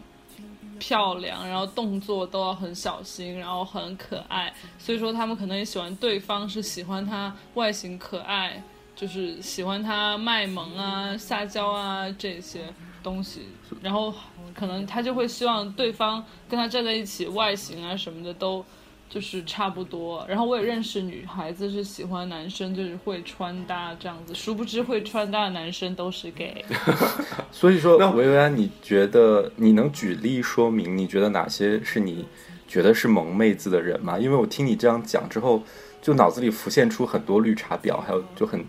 [0.79, 4.53] 漂亮，然后动作都要很小心，然后很可爱。
[4.79, 8.63] 所以说他们可能也喜欢对方是喜欢他外形可爱，
[8.95, 13.49] 就是喜欢他卖萌啊、撒娇啊这些东西，
[13.83, 14.15] 然后
[14.55, 18.65] 可能他就会希望对方跟他站在一起，外形啊什么的都。
[19.09, 24.35] 就是差不多，然后我也认识女孩子是喜欢男生，就是会穿搭这样子。
[24.35, 26.65] 殊不知会穿搭的男生都是 gay。
[27.53, 32.27] 所以说，那维维安，你觉得你能举例说明，你觉得哪些是你
[32.67, 34.19] 觉得是萌妹子的人吗？
[34.19, 35.63] 因为我听你这样讲之后，
[36.03, 38.63] 就脑子里浮现出很多绿茶婊，还有就很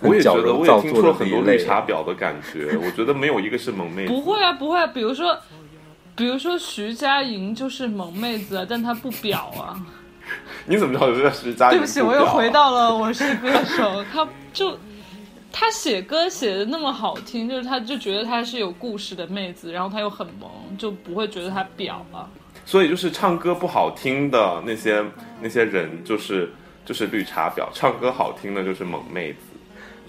[0.00, 1.58] 我也觉得，我也听造出了很多绿。
[1.58, 2.76] 茶 婊的感觉。
[2.76, 4.12] 我觉得没有一个是萌妹子。
[4.12, 4.86] 不会啊，不会啊。
[4.88, 5.36] 比如说，
[6.14, 9.80] 比如说徐佳莹就是萌妹子啊，但她不表啊。
[10.66, 11.70] 你怎么知道这是家？
[11.70, 14.78] 对不起，我又回到了我是歌手，她就。
[15.54, 22.26] 她写歌写的那么好听，就是她就觉得她是有故事的妹子，然后她又很萌，就不会觉得她表啊。
[22.64, 25.04] 所以就是唱歌不好听的那些
[25.42, 26.50] 那些人，就是
[26.86, 29.38] 就是绿茶婊；唱歌好听的就是萌妹子。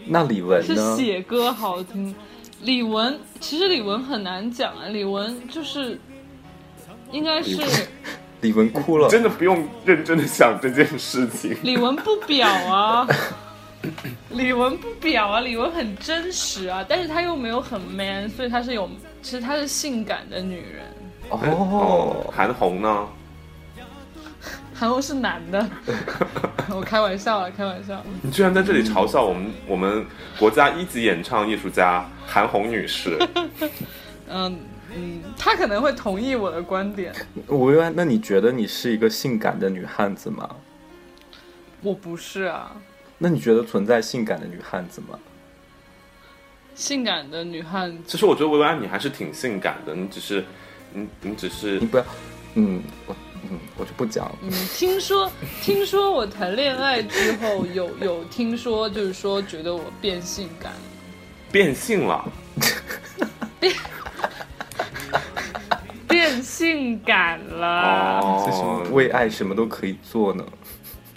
[0.06, 0.96] 那李玟是？
[0.96, 2.16] 写歌好听。
[2.64, 6.00] 李玟其实李玟很难讲啊，李玟就是
[7.12, 7.58] 应该是
[8.42, 9.08] 李玟哭了。
[9.10, 11.56] 真的不用认真的想这件事情。
[11.64, 13.08] 李玟不表啊，
[14.32, 18.90] 李玟不表啊，李玟很真实啊，但是她又没有很 man，所以她是有，
[19.22, 20.84] 其实她是性感的女人。
[21.30, 23.08] 哦，韩红呢？
[24.74, 25.70] 韩红是男的，
[26.70, 28.04] 我开玩笑了，开玩笑。
[28.22, 30.06] 你居然在这里嘲笑我们我们
[30.38, 33.18] 国家一级演唱艺术家韩红女士。
[34.30, 34.60] 嗯
[34.96, 37.14] 嗯，她可能会同意我的观点。
[37.48, 40.50] 维维安，那你觉得你是一个性感的女汉子吗？
[41.82, 42.76] 我不是啊，
[43.18, 45.20] 那你觉得存在性感的女汉子吗？
[46.76, 48.04] 性感的女汉子。
[48.08, 50.44] 其实我觉得薇薇安你还是挺性感的，你只是
[50.94, 52.06] 你你只是你不要，
[52.56, 53.16] 嗯，我
[53.50, 54.36] 嗯，我就不讲了。
[54.42, 60.72] 嗯，听说听说我谈恋爱之后有有听说，就是说觉得我变性感，
[61.52, 62.32] 变性了。
[63.60, 63.74] 变
[66.08, 68.44] 变性感了。
[68.46, 70.46] 就是哦，为爱什么都可以做呢。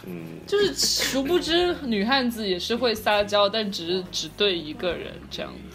[0.07, 5.66] 嗯，就是殊不知女汉子也是会撒娇，但只是只对一个人这样子。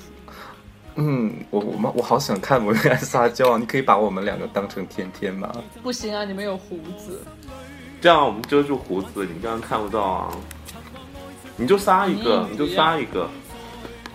[0.95, 3.57] 嗯，我我们我好想看维维安撒娇啊！
[3.57, 5.49] 你可以把我们两个当成天天吗？
[5.81, 7.21] 不行啊，你们有胡子。
[8.01, 10.31] 这样我们遮住胡子，你这样看不到啊。
[11.55, 13.29] 你就撒一个，你就撒一个，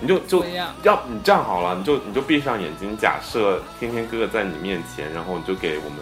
[0.00, 5.98] 你就就要要你这样好了，你就你就闭上眼睛，假设天天哥哥在你面前，然后你就给我们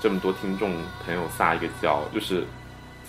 [0.00, 2.44] 这么多听众朋友撒一个娇，就是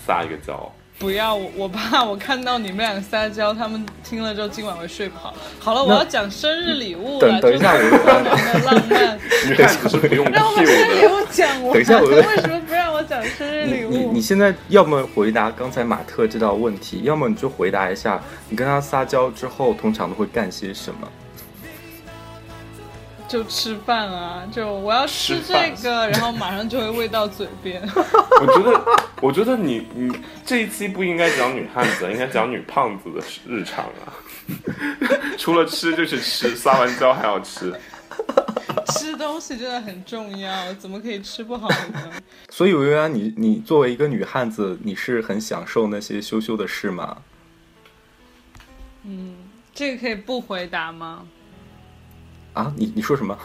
[0.06, 0.70] 撒一个娇。
[1.02, 5.34] 不要，我我怕我看到你们俩撒娇，他们听了之后今晚会睡不好。
[5.58, 7.80] 好了，我要讲生日礼物了， 等等一下我
[8.64, 9.18] 浪漫。
[9.48, 11.72] 女汉子是不用让我把生日礼，物讲完。
[11.72, 14.20] 等一下我 为什么不让我讲生日礼物你你你？
[14.20, 21.08] 现在要么回答刚才马特这道问题，要么你就回答一下，你跟他撒娇之后通常都会干些什么？
[23.32, 27.80] 就吃饭啊，就我要吃这个，然后马上就会喂到嘴边。
[27.88, 28.84] 我觉得，
[29.22, 30.14] 我觉得你你
[30.44, 34.12] 这一期不应该讲女汉子，应该讲女胖子的日常啊。
[35.38, 37.74] 除了吃就是吃，撒完娇还要吃。
[38.88, 42.12] 吃东西真的很重要，怎么可以吃不好呢？
[42.52, 47.16] 所以维维安，你你作为一个女汉子，你是很享受那些羞羞的事吗？
[49.04, 49.36] 嗯
[49.72, 51.26] 这个可以不回答吗？
[52.52, 53.36] 啊，你你说什么？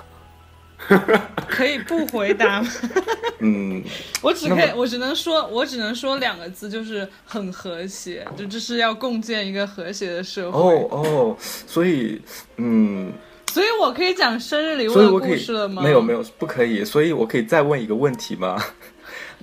[1.50, 2.70] 可以不回答吗？
[3.40, 3.84] 嗯，
[4.22, 10.60] 我只可以我只能说，我只能说两个字，就是很和谐，就这是要共建一个和谐的社会。
[10.60, 12.22] 哦哦，所以
[12.58, 13.12] 嗯，
[13.52, 15.82] 所以我可以讲生日礼物的故事了吗？
[15.82, 18.64] 没有没有不可以，所以我可以再问一个问题吗？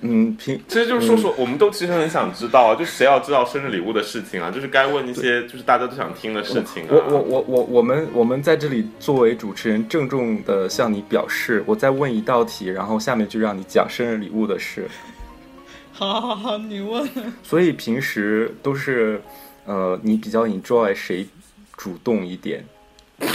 [0.01, 6.89] 嗯，平其实就是说说，我们都其实很想知道啊，就谁要知道生日礼物的事情啊，就是该问一些就是大家都想听的事情啊。
[6.91, 14.87] 我我我我我们我们在这里作为主持人，郑重的向你表示，我再问一道题，然后下面就让你讲生日礼物的事。
[15.91, 17.09] 好好好，你问。
[17.41, 19.21] 所以平时都是，
[19.65, 21.25] 呃，你比较 enjoy 谁
[21.77, 22.65] 主动一点？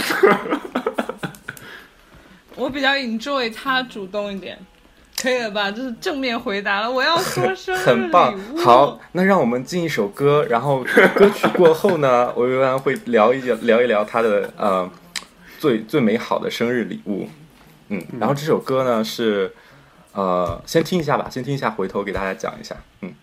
[2.55, 4.59] 我比较 enjoy 他主动一点。
[5.21, 5.69] 可以了吧？
[5.69, 6.89] 就是正面回答了。
[6.89, 8.35] 我要说生日很棒。。
[8.57, 14.89] 好，那让我们进一首歌，然后歌曲过后呢， 我一般会聊一聊聊一聊他的呃
[15.59, 17.29] 最最美好的生日礼物。
[17.89, 19.53] 嗯，然后这首歌呢是
[20.13, 22.75] 呃先听一下吧，先听一下，回头给大家讲一下。
[23.01, 23.13] 嗯。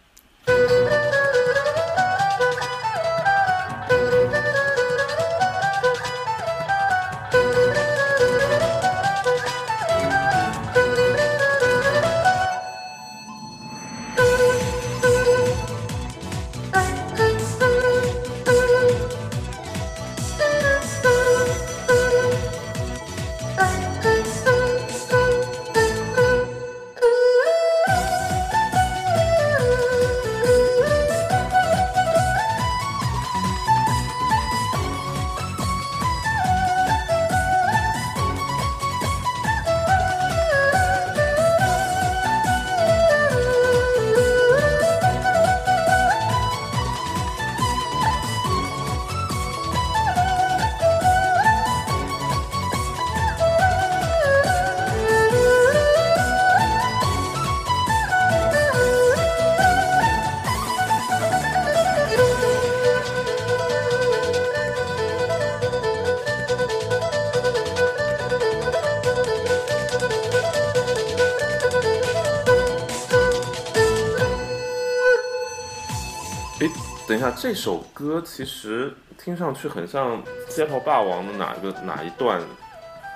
[77.40, 82.42] 这首歌其实听上去很像《街头霸王》的哪个哪一段？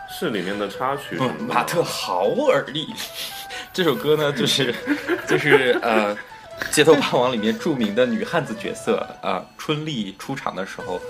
[0.09, 1.17] 是里面的插曲？
[1.41, 2.87] 马特豪尔利。
[3.75, 4.73] 这首歌呢，就是
[5.27, 6.15] 就是呃，
[6.71, 11.01] 《街头霸王》里面著名的女汉子角色啊、呃春丽出场的时候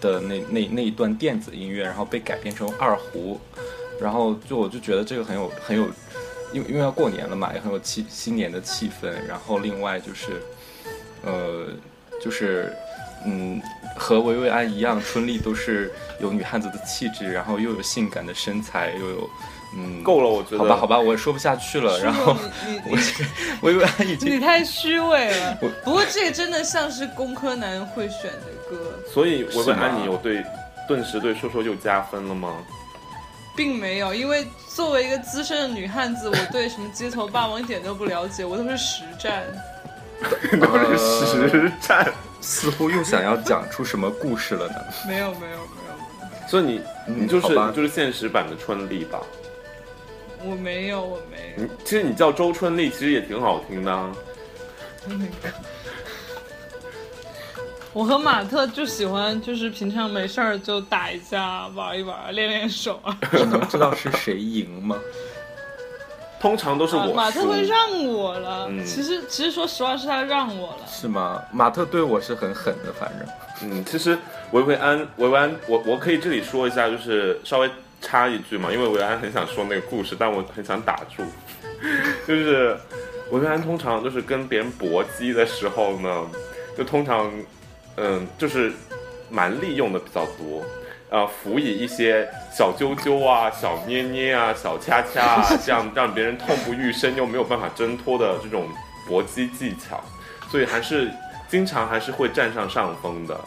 [0.00, 3.40] 的那那那一段电子音乐，然后被改编成二胡，
[4.00, 5.88] 然后就我就觉得这个很有很有，
[6.52, 9.10] 因为因为要过年了嘛，也很有气新年的气氛。
[9.26, 10.42] 然后另外就是，
[11.24, 11.68] 呃，
[12.20, 12.76] 就是
[13.24, 13.60] 嗯，
[13.96, 19.30] 和维维安一样，春丽都是有女汉子的气质，然后又有性感的身材，又有
[19.76, 20.58] 嗯，够了，我觉得。
[20.58, 21.98] 好吧，好吧，我也说不下去了。
[22.00, 22.36] 然后
[22.88, 23.26] 我你你
[23.62, 25.68] 维维安已经你太虚伪了我。
[25.84, 30.44] 不过这个真的像是工科男会选的歌，所以薇薇安，你有对
[30.88, 32.56] 顿时对说说又加分了吗？
[33.56, 39.42] 并没有，因为作为一个资深的女汉子，我对什么街头霸王一点都不了解，我都是实战。
[40.60, 42.12] 都是实战。
[42.40, 44.74] 似乎又想要讲出什么故事了呢？
[45.06, 45.82] 没有没有没
[46.42, 49.20] 有，所以你嗯你就是就是现实版的春丽吧？
[50.42, 51.70] 我没有我没有你。
[51.84, 54.10] 其实你叫周春丽，其实也挺好听的啊。
[57.92, 63.18] 我和马特就喜欢，就是平常没事儿就打一架、玩一玩、练练手啊。
[63.32, 64.96] 只能知道是谁赢吗？
[66.40, 67.02] 通常都是我。
[67.02, 70.86] 啊马特会让我了，嗯其实其实说实话是他让我了。
[70.88, 71.42] 是吗？
[71.52, 73.28] 马特对我是很狠的，反正
[73.70, 74.18] 嗯，其实
[74.52, 77.70] 维维安，维维安，我我可以这里说一下，就是稍微
[78.00, 81.22] 插一句嘛，因为维维安很想说那个故事，但我很想打住。
[82.26, 82.76] 就是
[83.30, 86.26] 维维安通常就是跟别人搏击的时候呢，
[86.76, 87.30] 就通常
[87.96, 88.72] 嗯就是
[89.28, 90.64] 蛮利用的比较多。
[91.10, 98.68] 呃，辅以一些小揪揪啊、小捏捏啊、小掐掐啊， 这样让别人痛不欲生又没有办法挣脱的这种
[99.08, 100.02] 搏击技巧，
[100.48, 101.10] 所以还是
[101.48, 103.38] 经常还是会占上上风的。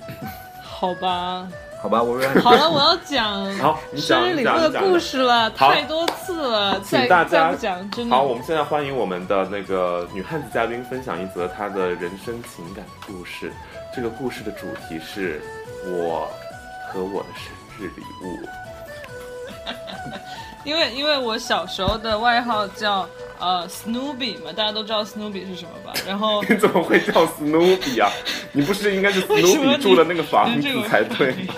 [0.62, 1.46] 好吧，
[1.82, 8.14] 好吧，维维安好了，我要讲 好你生日礼物的故事了，太多次了，请再大家再不讲真的。
[8.14, 13.52] 好，我们现在欢迎我们的那个女汉子嘉宾分享一则她的人生情感的故事。
[13.94, 15.42] 这个故事的主题是
[15.84, 16.30] 我
[16.92, 18.38] 和我的生日礼物。
[20.64, 25.92] 因为因为我小时候的外号叫呃 Snoopy 嘛，大家都知道 Snoopy 是什么吧？
[26.06, 28.10] 然后 你怎么会叫 Snoopy 啊？
[28.52, 31.54] 你不是应该是 Snoopy 住的那个房子才对吗？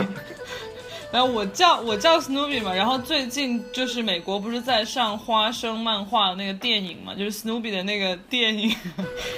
[1.11, 8.75] 然后我叫我叫 Snoopy 嘛，然后最近就是美国不是在上花生漫画的那个电影嘛，就是 Snoopy 的那个电影，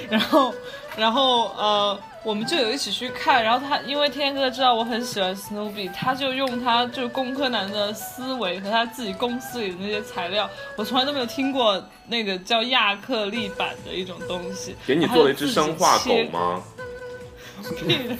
[0.09, 0.53] 然后
[0.95, 16.63] 然后呃，我们就有一起去看，然后他因为天哥知道我很喜欢 Snoopy，他就用他就是工科男的思维和他自己公司里的那些材料，我从来都没有听过那个叫亚克力板的一种东西，给你做了一只生化狗吗？
[17.87, 18.17] 对的，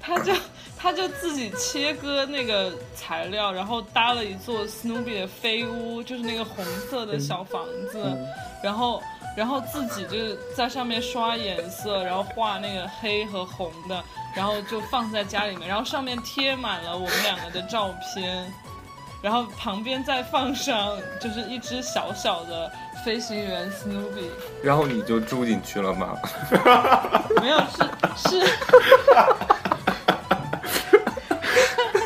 [0.00, 0.34] 他就
[0.76, 8.16] 他就自己切割那个材料，然后搭了一座 Snoopy 的飞屋，就是那个红色的小房子，
[8.62, 9.02] 然后
[9.36, 14.02] 然后自己就是在上面刷颜色，然后画那个黑和红的，
[14.34, 18.52] 然后就放在家里面，然后上面贴满了我们两个的照片。
[19.22, 22.70] 然后旁边再放上就是一只小小的
[23.04, 24.28] 飞行员 Snoopy，
[24.62, 26.16] 然后你就住进去了吗？
[27.40, 28.46] 没有是是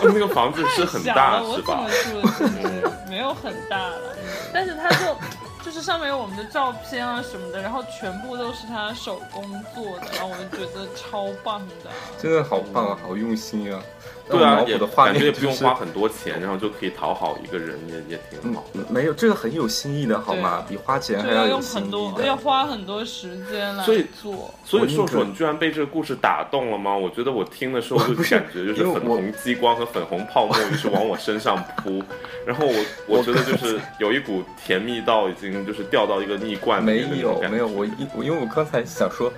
[0.03, 2.23] 那个房子是很大了，我是吧怎么？
[2.23, 2.45] 住
[2.83, 2.93] 的？
[3.09, 4.17] 没有很大了，
[4.53, 5.17] 但是它就
[5.65, 9.43] 就是上面有我们的照片啊什么的，然后全部都是他手工
[9.75, 11.91] 做的，然后我就觉得超棒的。
[12.19, 13.83] 真的好棒啊，好用心啊！
[14.31, 14.64] 对啊，
[14.97, 18.64] 感觉也不用花很多钱，然后就可以讨好一个人，也也挺好。
[18.74, 20.64] 嗯没有这个很有新意的好吗？
[20.68, 22.37] 比花钱还要有用很新意多，要。
[22.41, 24.53] 花很多时间来所以做。
[24.64, 26.97] 所以硕硕，你居然被这个故事打动了吗？
[26.97, 32.03] 我觉得我听的时候就 是感觉就是粉红激光和粉红泡沫于是往我身上扑，
[32.47, 32.74] 然后我
[33.07, 37.45] 我觉得就是有一股甜蜜到已经就是掉到一个蜜 罐里没面的感觉。
[37.45, 39.31] 有没有，我一我因为我刚才想说，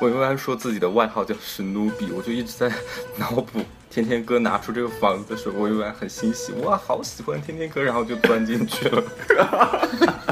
[0.00, 2.72] 我原来说自己的外号叫史努比，我就一直在
[3.18, 9.02] 脑补天天哥拿出这个房子的时候，我一般很欣喜，哇，好喜欢天天哥，然后就钻进去了。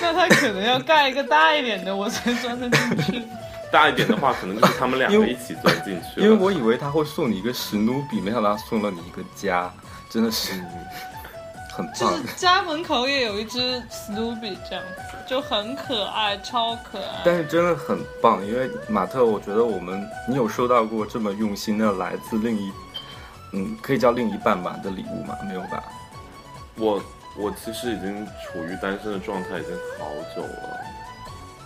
[0.00, 3.20] 那他可能要盖一个大一点的，我才钻得进去。
[3.72, 6.26] 大一点的话，可能就是他们两个一起钻进去了。
[6.26, 9.68] 因为我以为他会送你一个史努比，没想到他送了你一个家，
[10.08, 10.52] 真的是
[11.74, 12.22] 很就是。
[12.36, 17.22] 家门口也有一只 Snoopy 这样子，就很可爱，超可爱。
[17.24, 22.72] 但是真的很棒，因为马特，我觉得我们你有收到过这么用心的来自另一，
[23.52, 25.36] 嗯，可以叫另一半吧的礼物吗？
[25.46, 25.82] 没有吧？
[26.76, 27.02] 我
[27.36, 30.80] 我其实已经处于单身的状态已经好久了，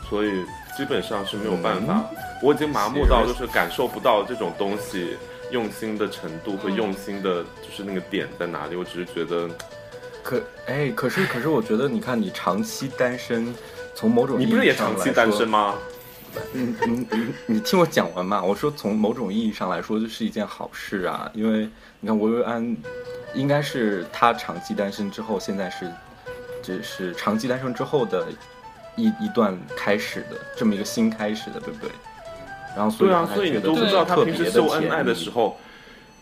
[0.09, 0.45] 所以
[0.77, 2.05] 基本上是没有办法，
[2.43, 5.17] 我已经麻木到就是感受不到这种东西
[5.51, 8.77] 用心的程度和用心的，就是那个点在哪里。
[8.77, 9.49] 我只是觉得，
[10.29, 13.55] 可哎，可是可是，我觉得你看，你长期单身，
[13.95, 15.49] 从某种你不是也意义上长期来说单身？
[15.49, 15.75] 吗？
[16.53, 18.43] 嗯嗯嗯，你听我讲完嘛。
[18.43, 21.67] 我说从某种意义上来说，这是一件好事啊，因为
[22.01, 22.77] 你看薇薇安，
[23.33, 25.91] 应该是她长期单身之后，现在是
[26.63, 28.27] 只是长期单身之后的
[28.97, 31.91] 一一段开始的这么一个新开始的，对不对？
[32.77, 35.57] 然后所以对啊，所以你都不知道他个特别的平时秀恩爱的时候，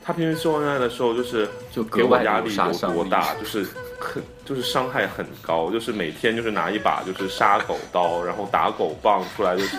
[0.07, 3.67] 他平时秀恩爱的时候就是就给我压力有多大， 就是
[3.99, 9.77] 很就是伤害很高，就是每天就是拿一把就是杀狗刀，然后打狗棒出来，就是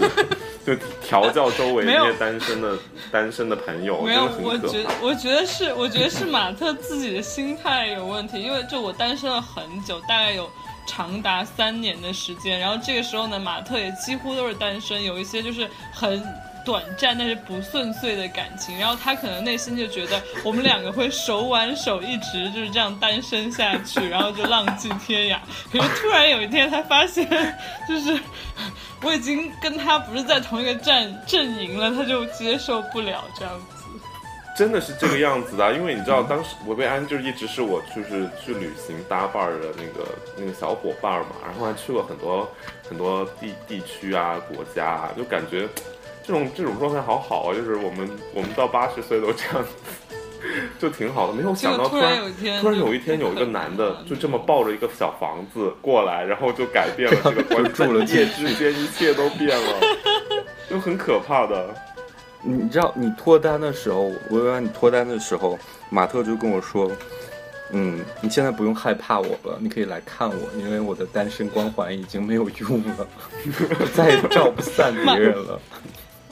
[0.65, 2.77] 就调教周围那些单身的
[3.09, 4.67] 单身的朋友，没有真的，很可怕。
[4.67, 10.49] 我觉我觉得是，我觉得是马特自己的心态有问题，因为就我单身了很久，大概有
[10.85, 16.21] 长达三年的时间，然后这个时候呢，马特也几乎都是单身，有一些就是很。
[16.67, 25.39] 短暂但是不顺遂的感情，然后他可能内心就觉得我们两个会手挽手一直就是这样单身下去，然后就浪迹天涯。
[25.71, 27.25] 可是突然有一天，他发现
[27.87, 28.19] 就是
[29.01, 33.75] 我已经跟他不是在同一个战阵营了，他就接受不了这样子。
[34.57, 42.51] 真的是这个样子的，因为你知道，当时维维安就一直是我就是去旅行搭伴儿的那个那个小伙伴嘛，然后还去过很多
[42.89, 45.69] 很多地地区啊、国家啊，就感觉
[46.27, 49.65] 这种这种状态好好啊，就是我们我们到八十岁都这样，
[50.77, 51.33] 就挺好的。
[51.33, 59.79] 没有想到突然然有一天，突然有一天有一个男的就这么抱着一个小房子过来，然后就改变了这个关系，就住了一夜之间一切都变了，
[60.69, 61.73] 就很可怕的。
[62.43, 65.57] 你知道，你脱单的时候，薇薇安，你脱单的时候，
[65.89, 66.91] 马特就跟我说，
[67.71, 73.07] 嗯，你现在不用害怕我了，你可以来看我，因为我的单身光环已经没有用了，
[73.79, 75.59] 我再也照不散别人了。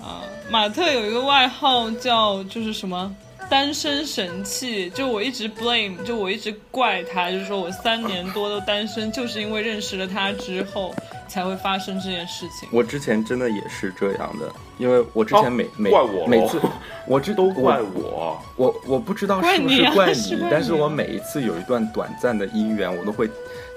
[0.06, 3.14] 啊，马特有一个外号叫就是什么
[3.50, 10.94] 单身神器，就我一直 blame，就我一直怪他，就是说我三年多都单身，就是因为认识了他之后
[11.28, 12.70] 才会发生这件事情。
[12.72, 16.28] 我之前真的也是这样的，因为我之前每、每怪我？
[16.28, 16.60] 每次，
[17.08, 18.40] 我这都怪我？
[18.56, 23.28] 我，我我不知道是不怪你啊是怪你，但是我每一次有一段短暂的姻缘，我都会，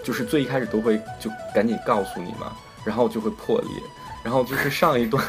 [0.05, 2.53] 就是最一开始都会就赶紧告诉你嘛，
[2.85, 3.71] 然后就会破裂，
[4.23, 5.23] 然后就是上一段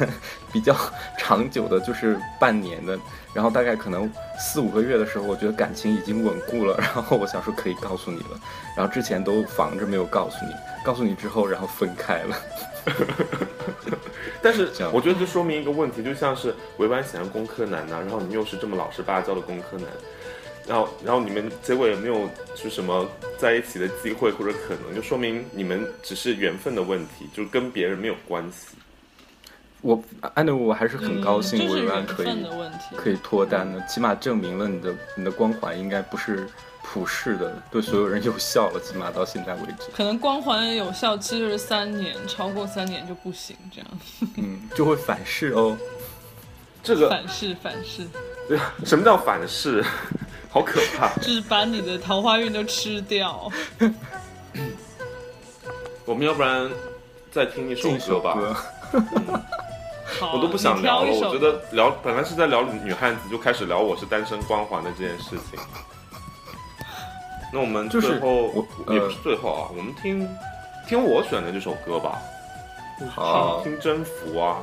[0.52, 0.76] 比较
[1.18, 2.98] 长久的，就是半年的，
[3.34, 8.40] 然后大概可能四五个月的时候，我觉得感情已经稳固了，然后我想说可以告诉你了，
[8.76, 12.36] 然后之前都防着没有告诉你，告诉你之后，然后分开了。
[14.42, 19.86] 但是我觉得这说明一个问题，就像是维湾喜欢工科男呐、然后你又是这么老实巴交的工科男，
[20.66, 23.06] 然后然后你们结果也没有是什么
[23.38, 28.78] 在一起的机会或者可能，就说明你们只是缘分的问题，就跟别人没有关系。
[29.82, 30.02] 我
[30.34, 32.96] 安德，我还是很高兴嗯、就是维缘安可以分的问题。
[32.98, 36.48] 可以脱单的，起码证明了你的你的光环应该不是
[36.84, 43.88] 普世的，对所有人有效了，起码到现在为止，可能光环有效期是三年，超过三年就不行，这样
[44.38, 45.78] 嗯，就会反噬哦。
[46.82, 48.08] 这个反噬反噬。
[48.86, 49.84] 什么叫反噬？
[50.50, 51.14] 好可怕。
[51.22, 53.52] 就是把你的桃花运都吃掉。
[56.06, 56.68] 我们要不然
[57.32, 58.66] 再听一首歌吧？
[60.34, 65.60] 我都不想聊了，我觉得聊本来是在聊女汉子，就开始聊我是单身光环的这件事情。
[67.52, 70.28] 那我们就是最后、也不是最后啊，我们听
[70.88, 72.20] 听我选的这首歌吧，
[73.16, 74.58] 好，听《征服》啊，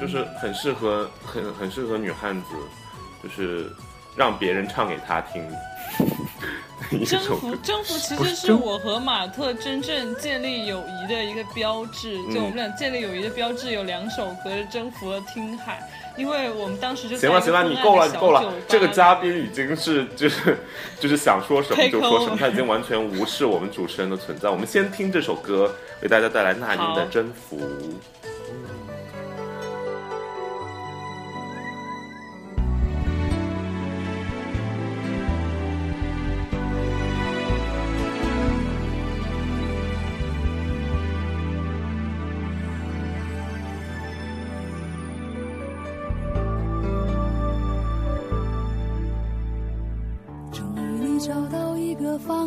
[0.00, 2.48] 就是很适合很很适合女汉子，
[3.22, 3.70] 就是
[4.16, 5.42] 让别人唱给她听。
[5.42, 5.46] 一
[7.06, 7.20] 征。
[7.38, 12.16] 服征服其实是我和马特真正建立友谊的一个标志。
[12.32, 15.82] 就我们俩建立友谊的标志有两首歌，征服和听海。
[16.16, 18.54] 因为我们当时就行了行了，你够了，你够了。
[18.68, 20.56] 这个嘉宾已经是就是
[21.00, 24.48] 就是想说什么就说什么，他已经完全无视我们主持人的存在。
[24.48, 27.58] 我们先听这首歌，为大家带来那英的《征服》。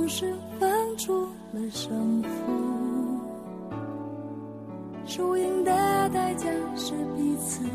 [0.07, 2.29] 个方式分出了胜负，
[5.05, 5.71] 输赢的
[6.09, 6.45] 代价
[6.77, 7.65] 是彼此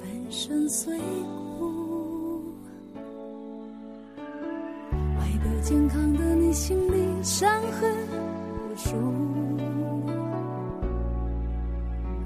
[0.00, 0.98] 粉身碎
[1.58, 2.42] 骨。
[5.18, 7.94] 爱的健康的你心里伤痕
[8.72, 8.96] 无数，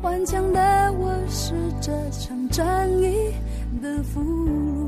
[0.01, 3.33] 顽强的我是这场战役
[3.83, 4.88] 的俘虏。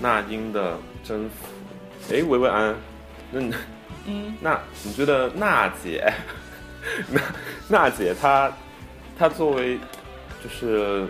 [0.00, 1.46] 那英的征服。
[2.14, 2.74] 哎，维维安，
[3.30, 3.54] 那你
[4.06, 6.12] 嗯， 那你觉得娜姐，
[7.10, 7.20] 娜
[7.68, 8.50] 娜姐她
[9.18, 9.78] 她作为
[10.42, 11.06] 就是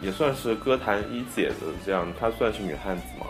[0.00, 1.54] 也算是歌坛一姐的
[1.84, 3.26] 这样，她算是女汉子吗？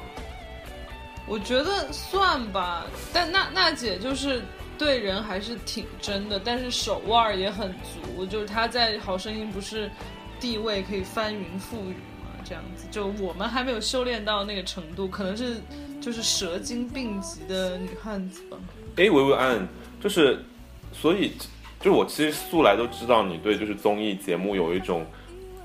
[1.29, 4.41] 我觉得算吧，但娜娜姐就是
[4.79, 9.91] 对人还是挺真的，但是手腕也很足，就是她在《好声音》不是
[10.41, 12.16] 地位可以翻云覆雨嘛，
[12.49, 15.57] 这样子，就我们还没有修炼到那个程度，可能是
[16.01, 18.57] 就是蛇精病急的女汉子吧。
[18.97, 19.67] 哎，维维安，
[20.01, 20.39] 就是
[20.93, 21.33] 所以
[21.81, 25.05] 就是我其实素来都知道你对就是综艺节目有一种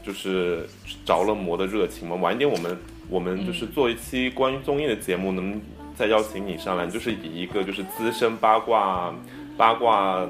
[0.04, 0.68] 就是
[1.06, 2.16] 着了魔的热情嘛。
[2.16, 2.78] 晚一点我们
[3.10, 5.62] 我们就是做一期关于综艺的节目，能
[5.96, 9.14] 再邀请你上来，就是以一个就是资深八卦
[9.56, 10.28] 八卦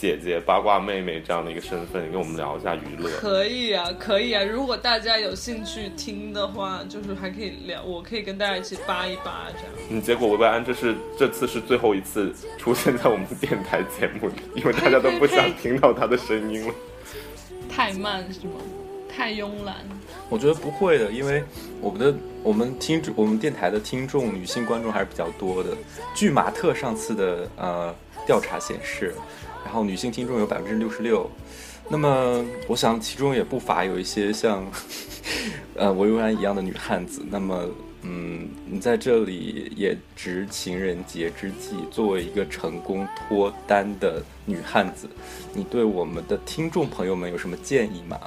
[0.00, 3.10] 姐姐、八卦妹妹这样的一个身份，跟我们聊一下娱乐。
[3.18, 9.88] 可以啊，可以啊，如果大家有兴趣听的话，就是还可以聊，我可以跟大家一起扒一扒这样。
[9.90, 16.74] 嗯，结果维维安这是这次是最后一次出现在我们电台节目里，因为大家都不想听到他的声音了。
[17.68, 18.54] 太慢是吗？
[19.14, 19.76] 太慵懒。
[20.30, 21.44] 我觉得不会的，因为
[21.78, 25.76] 我们的我们听众我们电台的听众女性观众还是比较多的。
[26.14, 27.94] 据马特上次的呃
[28.26, 29.14] 调查显示，
[29.70, 31.30] 然后女性听众有百分之六十六。
[31.88, 34.68] 那么我想其中也不乏有一些像
[35.76, 37.24] 呃维维安一样的女汉子。
[37.30, 37.68] 那么
[38.02, 45.08] 嗯，你在这里也值情人节之际，作为一个成功脱单的女汉子，
[45.54, 48.18] 你对我们的听众朋友们有什么建议吗？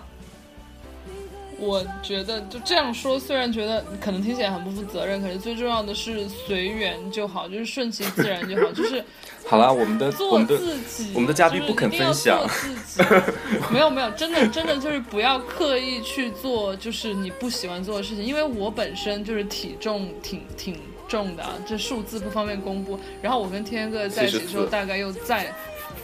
[1.59, 9.03] 我觉得就这样说，虽然觉得可能听起来很不负责任，可是最重要的是随缘就好，就是顺其自然就好，就是
[9.47, 11.11] 好啦，我们的我做们的自己。
[11.13, 13.03] 我们的嘉宾就是不肯分享做自己
[13.71, 18.23] 没有没有，真的真的就是不要刻意去做，就是你不喜欢做的事情。
[18.23, 22.97] 因为我本身就是体重挺挺重的啊，这数字不方便公布。
[23.21, 25.53] 然后我跟天哥在一起之后，74大概又在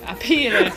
[0.05, 0.71] 啊屁嘞！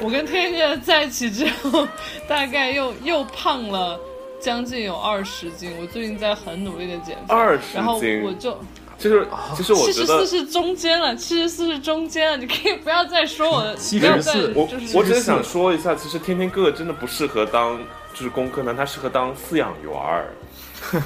[0.00, 1.86] 我跟天哥在一起之后，
[2.28, 3.98] 大概又又胖了
[4.40, 5.72] 将近有二十斤。
[5.80, 8.60] 我最近在很努力的减肥，二十然后十斤我，就
[8.98, 9.26] 其实
[9.56, 17.80] 其实我七觉得十四是中间了，七十四是中间了，你可以不要再说我的，74不要再我就是我只是想说一下，其实天天哥哥真的不适合当
[18.12, 20.34] 就是工科男，他适合当饲养员儿。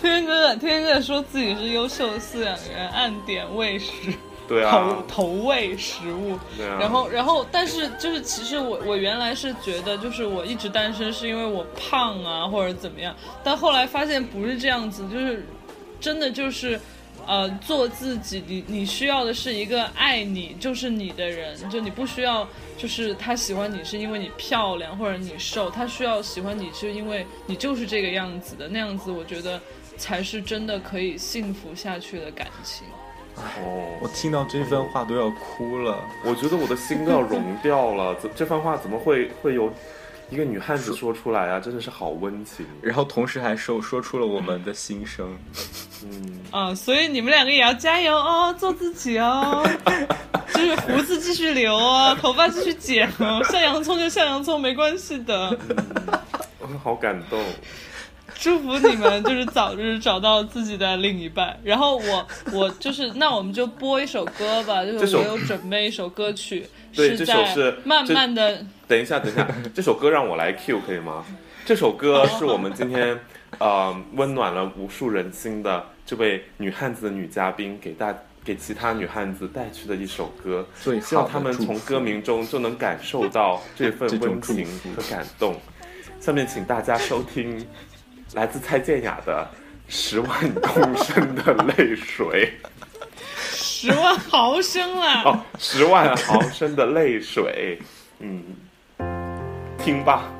[0.00, 3.90] 天天哥哥，天天哥哥说自己是优秀的饲养员，按点喂食。
[4.50, 6.36] 对啊投投喂食物。
[6.56, 15.46] 对啊，然后，然后，但是就是，其实我我原来是觉得，就是我一直单身是因为我胖啊，或者怎么样，但后来发现不是这样子，就是
[16.00, 16.80] 真的就是，
[17.28, 22.44] 呃，做自己，你你需要的是一个爱你就是你的人，就你不需要
[22.76, 29.60] 就是他喜欢你是因为你漂亮或者你瘦，他需要喜欢你是因为你就是这个样子的，那样子我觉得
[29.96, 32.84] 才是真的可以幸福下去的感情。
[33.62, 35.98] 我哦，听到这番话都要哭了。
[36.24, 38.14] 我觉得我的心都要融掉了。
[38.16, 39.72] 怎这番话怎么会会有
[40.30, 41.60] 一个女汉子说出来啊？
[41.60, 42.64] 真的是好温情。
[42.80, 45.36] 然后同时还说说出了我们的心声。
[46.04, 49.66] 嗯，啊，所以你们两个也要加油哦，做自己哦，
[50.54, 55.58] 就是胡子继续留哦，头发继续剪哦，像洋葱就像洋葱，没关系的。
[56.60, 57.38] 我好感动。
[58.40, 61.54] 祝福你们，就是早日找到自己的另一半。
[61.62, 71.22] 然后我 我就是，那我们就播一首歌吧，就是我有准备一首歌曲，对这首在是慢慢的等一下，等一下， 这首歌让我来 Q 可以吗？
[71.66, 73.20] 这首歌是我们今天
[73.58, 78.12] 呃温暖了无数人心的这位女汉子的女嘉宾给大
[78.42, 84.66] 给其他女汉子带去的一首歌，最希望好的她们从歌名中就能感受到这份温情
[84.96, 85.54] 和感动。
[86.18, 87.66] 下面请大家收听
[88.34, 89.44] 来自蔡健雅的
[89.92, 92.52] 《十万公升的泪水》
[93.32, 95.22] 十万毫升了。
[95.24, 97.80] 哦，十万毫升的泪水，
[98.20, 98.42] 嗯，
[99.78, 100.24] 听吧。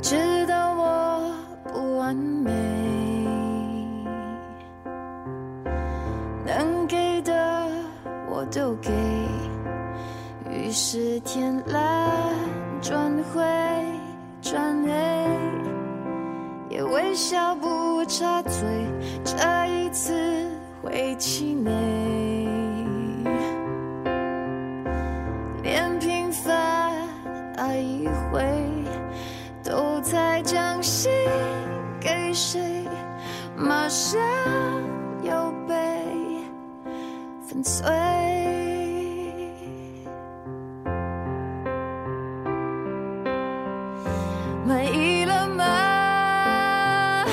[0.00, 2.50] 知道我不完美，
[6.46, 7.66] 能给的
[8.28, 8.90] 我都给，
[10.66, 12.10] 于是天蓝
[12.82, 12.98] 转
[13.32, 13.40] 灰
[14.42, 14.90] 转黑，
[16.68, 18.66] 也微笑不插嘴，
[19.22, 19.36] 这
[19.68, 20.50] 一次
[20.82, 21.70] 会气馁。
[25.62, 26.90] 连平凡
[27.58, 28.44] 爱一回，
[29.62, 31.12] 都在将心
[32.00, 32.84] 给谁，
[33.56, 34.20] 马上
[35.22, 35.32] 又
[35.68, 35.74] 被
[37.46, 38.65] 粉碎。
[44.66, 47.24] 满意了吗？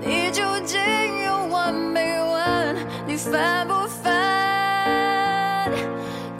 [0.00, 0.80] 你究竟
[1.24, 2.74] 有完没完？
[3.06, 5.70] 你烦不烦？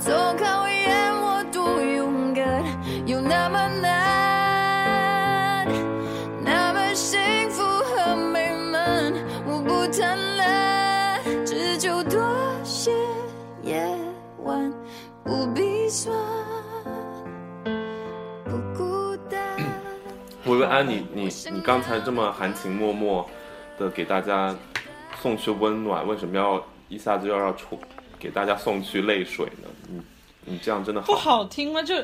[0.01, 2.45] 总考验我多勇敢，
[3.07, 5.65] 有那么难，
[6.43, 7.21] 那么幸
[7.51, 9.13] 福和美满。
[9.47, 12.21] 我不贪婪，只求多
[12.65, 12.91] 些
[13.63, 13.81] 夜
[14.43, 14.73] 晚，
[15.23, 16.13] 不必酸，
[20.57, 23.25] 维维安，你你你刚才这么含情脉脉
[23.79, 24.57] 的给大家
[25.21, 27.79] 送去温暖，为什么要一下子又要出
[28.19, 29.69] 给大家送去泪水呢？
[29.89, 30.01] 你
[30.45, 31.83] 你这样真的不好，听吗？
[31.83, 31.95] 就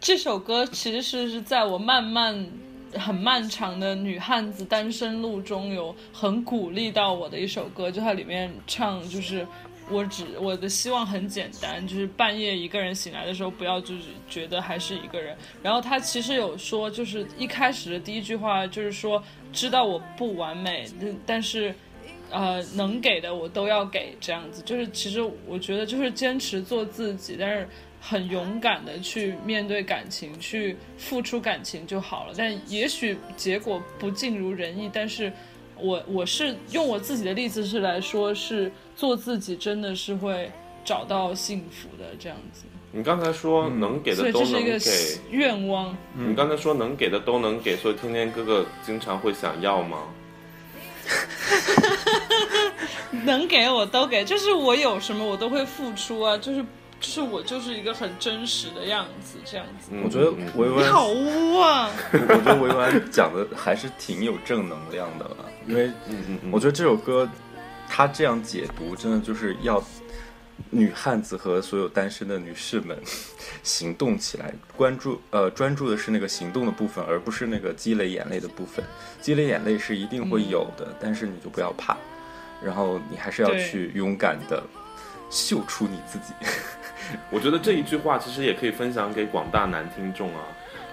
[0.00, 2.46] 这首歌其实是是在我漫漫
[2.94, 9.46] 很漫长的女汉子单身路中有很鼓励到我的一首歌，就它里面唱就是。
[9.90, 15.36] 我只我的希望很简单，就是半夜一个人醒来的时候，不要就是觉得还是一个人。
[15.62, 19.22] 然后他其实有说，就是一开始的第一句话就是说，
[19.52, 21.74] 知道我不完美，但但是
[22.30, 27.68] 呃，能给的我都要给，这样子就是其实我觉得就是坚持做自己，但是
[28.00, 32.34] 很勇敢的去面对感情，去付出感情就好了。
[32.36, 35.32] 但也许结果不尽如人意，但是
[35.76, 40.50] 我我是用我自己的例子是来说，是做自己真的是会
[40.84, 45.96] 找到幸福的这样子，你刚才说能给的都是一个给，愿望。
[46.14, 49.98] 你刚才说能给的都能给，所以天天哥哥经常会想要吗？
[53.24, 56.64] 能给我都给，就是我有什么我都会付出啊，就是
[57.00, 59.90] 就是我就是一个很真实的样子，这样子。
[59.92, 61.90] 嗯我觉得嗯维维，你好污啊！
[62.12, 65.36] 我觉得维维讲的还是挺有正能量的了，
[65.66, 67.28] 因为嗯嗯嗯，我觉得这首歌，
[67.88, 69.82] 它这样解读，真的就是要
[70.70, 72.96] 女汉子和所有单身的女士们
[73.62, 78.84] 行动起来，关注呃专注的是那个行动的部分，而不是那个积累眼泪的部分。
[79.20, 81.96] 积累眼泪是一定会有的，但是你就不要怕，
[82.62, 84.62] 然后你还是要去勇敢的
[85.30, 86.34] 秀出你自己。
[87.30, 90.42] 我觉得这一句话其实也可以分享给广大男听众啊，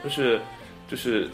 [0.04, 0.42] 就是
[0.88, 1.30] 就是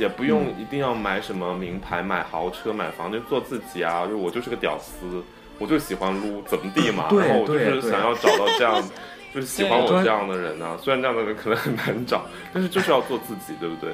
[0.00, 4.06] 也不用一定要买什么名牌、买豪车、买房，就做自己啊。
[4.06, 5.22] 就我就是个屌丝，
[5.58, 7.08] 我就喜欢撸，怎么地嘛。
[7.10, 8.82] 然后我就是想要找到这样，
[9.34, 10.76] 就是喜欢我这样的人啊。
[10.82, 13.90] 虽然这样的人可能很难找，但是就是要做自己，对不对？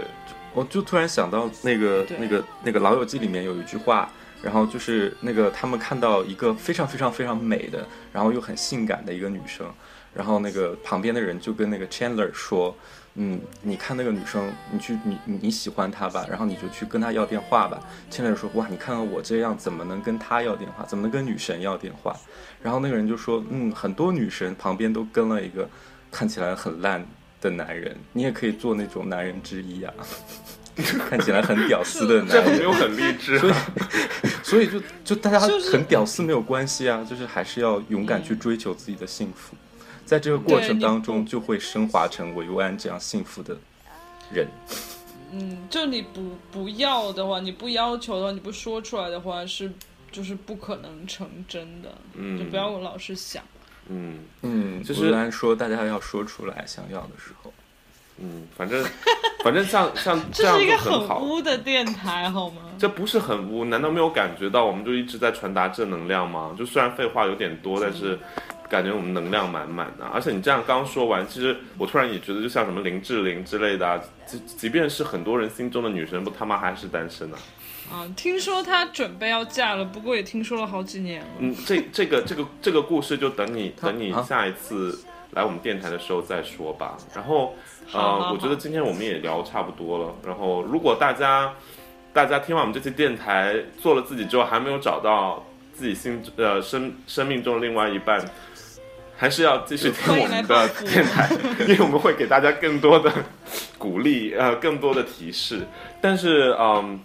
[0.54, 4.10] 我就突然想到那个那个那个《老友记》里面有一句话，
[4.42, 9.66] 然后就是那个他们看到一个非常非常非常美的，然后又很性感的一个女生，
[10.12, 12.76] 然后那个旁边的人就跟那个 Chandler 说，
[13.14, 17.78] 嗯，你看那个女生，你去你你你喜欢她吧，然后你就去跟她要电话吧。
[18.10, 20.84] Chandler 说，哇，你看看我这样，怎么能跟她要电话？
[20.86, 22.16] 怎么能跟女神要电话？
[22.62, 25.68] 然后那个人就说，嗯，很多女神旁边都跟了一个
[26.10, 27.06] 看起来很烂
[27.40, 29.92] 的男人，你也可以做那种男人之一啊。
[31.10, 33.66] 看起来很屌丝的男人，没有很励志、所以啊。
[34.42, 39.54] 所以就就大家很屌丝没有关系啊，就是还是要勇敢去追求自己的幸福，
[40.12, 43.56] 在这个过程当中就会升华成我尤安这样幸福的
[44.30, 44.46] 人。
[45.32, 49.72] 嗯，就你不不要的话，你不要求的话，你不说出来的话，是
[50.10, 51.90] 就是不可能成真的。
[52.12, 53.42] 嗯就不要老是想。
[53.88, 57.50] 嗯嗯，就是韦安说大家要说出来想要的时候，
[58.18, 58.84] 嗯，反正
[59.42, 61.22] 反正像像 这样就是一个很。
[61.22, 62.60] 污的电台，好吗？
[62.78, 63.64] 这不是很污？
[63.64, 66.54] 难道没有感觉到我们就一直在传达正能量吗？
[66.58, 68.18] 就虽然废话有点多，但是
[68.72, 70.06] 感觉我们能量满满的。
[70.06, 77.36] 而且你这样刚说完，其实我突然也觉得，就像什么林志玲之类的、啊，即即便是很多人心中的女神，不他妈还是单身啊？
[77.92, 81.28] 啊，听说她准备要嫁了，不过也听说了好几年了。
[81.40, 84.98] 嗯，这这个这个这个故事就等你等你啊下一次
[85.32, 86.96] 来我们电台的时候再说吧。
[87.14, 87.54] 然后
[87.92, 90.14] 呃，好好我觉得今天我们也聊差不多了。
[90.24, 91.52] 然后如果大家
[92.14, 95.44] 大家听完我们这期电台做了自己之后，还没有找到
[95.74, 98.18] 自己心呃生生命中的另外一半。
[99.16, 101.28] 还是要继续听我们的电台，
[101.66, 103.12] 因为我们会给大家更多的
[103.78, 105.60] 鼓励，呃，更多的提示。
[106.00, 106.98] 但是，嗯，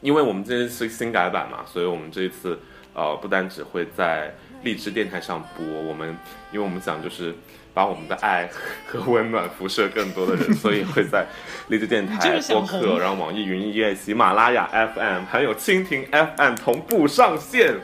[0.00, 2.58] 因为我们这是新改版嘛，所以我们这一次
[2.94, 6.16] 呃不单只会在荔枝电台上播，我们
[6.52, 7.34] 因为我们想就是
[7.72, 8.48] 把我们的爱
[8.86, 11.26] 和温暖辐射更多的人，所以会在
[11.68, 17.74] 荔枝电台播客，然后网易云音乐、喜马拉雅 FM 还有蜻蜓 FM 同步上线。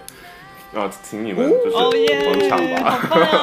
[0.72, 1.76] 然后请你们就是
[2.24, 2.90] 捧场吧。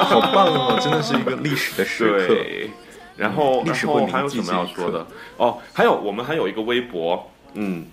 [0.04, 0.78] 好棒哦！
[0.80, 2.26] 真的是一个历史的时刻。
[2.26, 2.70] 对，
[3.16, 5.06] 然后然后还有什么要说的？
[5.36, 7.84] 哦，还有我们还有一个微博，嗯，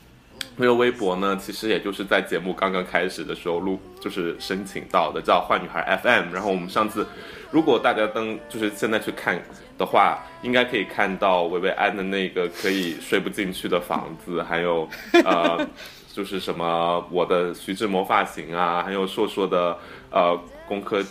[0.55, 6.33] 那个微博呢，其实也就是在节目刚刚开始的时候录，就是申请到的，叫坏女孩 FM。
[6.33, 7.05] 然后我们上次，
[7.51, 9.37] 如果大家登就是现在去看
[9.77, 14.87] 的话，应该可以看到维维安的那个可以睡不进去的房子，还有
[15.25, 15.67] 呃。
[16.15, 19.77] 就是什么我的徐志摩发型啊，还有硕硕的
[20.11, 21.03] 呃功课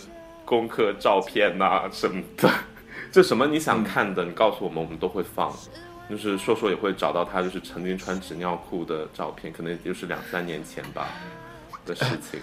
[0.43, 2.49] 功课照片呐、什么的，
[3.13, 5.53] 就什么你想看的，你告诉我们，我们都会放。
[6.09, 11.07] 就是硕硕也会找到他就是曾经穿纸尿裤的照片，可能也就是两三年前吧
[11.85, 12.39] 的事情。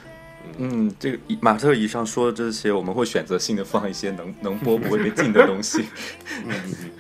[0.59, 5.85] 嗯，这个以马特以上说的这些，我们会选择性的放一些能能播 不会被禁的东西。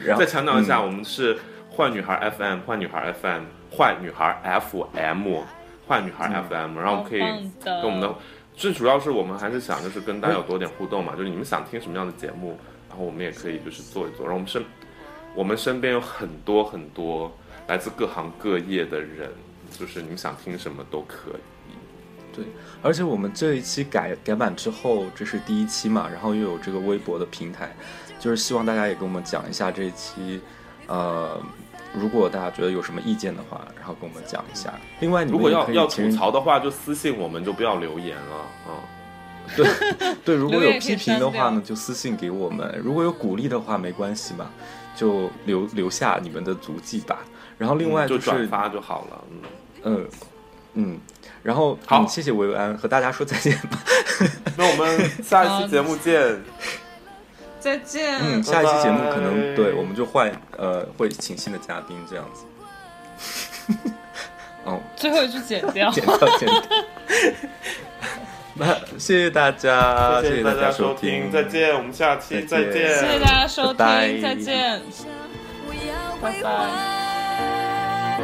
[0.04, 1.36] 然后再强调一下，我们是
[1.76, 3.42] 坏女孩 FM，坏女孩 FM，
[3.76, 5.40] 坏女孩 FM，
[5.88, 7.20] 坏女孩 FM，、然后我们可以
[7.64, 8.14] 跟我们的，
[8.54, 12.58] 最主要是我们还是想就是跟大家有多点互动嘛，就是你们想听什么样的节目，
[12.88, 14.62] 然后我们也可以就是做一做，然后我们身
[15.34, 17.32] 我们身边有很多很多
[17.66, 19.30] 来自各行各业的人，
[19.70, 21.40] 就是你们想听什么都可以。
[22.34, 22.44] 对，
[22.82, 27.74] 而且我们这一期改改版之后，这是第一期嘛，然后又有这个微博的平台，
[28.18, 30.40] 就是希望大家也跟我们讲一下这一期，
[30.86, 31.38] 呃，
[31.94, 34.72] 如果大家觉得有什么意见的话，然后跟我们讲一下。
[35.00, 38.36] 另外，你如果要要吐槽的话，就私信我们，就不要留言了
[38.66, 38.80] 啊。
[39.56, 39.66] 对
[40.24, 44.50] 对，如果有批评的话呢，就私信给我们；如果有鼓励的话，没关系嘛，
[44.94, 47.18] 就留留下你们的足迹吧。
[47.58, 49.24] 然后另外嗯就是转发就好了。
[49.30, 49.42] 嗯，
[49.84, 50.08] 嗯
[50.74, 51.00] 嗯，
[51.42, 53.78] 然后好嗯，谢谢维维安，和大家说再见吧。
[54.56, 56.40] 那我们下一期节目见。
[57.62, 58.18] 再见。
[58.20, 62.44] 嗯，下一期节目可拜能对我们就换呃，会请新的嘉宾这样子。
[64.64, 65.90] 哦，最后一句剪掉。
[65.90, 66.62] 剪 掉剪掉。
[68.54, 71.44] 那谢谢大家，谢谢大家家收听，再。
[71.44, 72.98] 见，我们下期再再见见。
[72.98, 74.82] 谢谢大家收听，拜拜再见。
[75.66, 78.20] 我要拜拜还，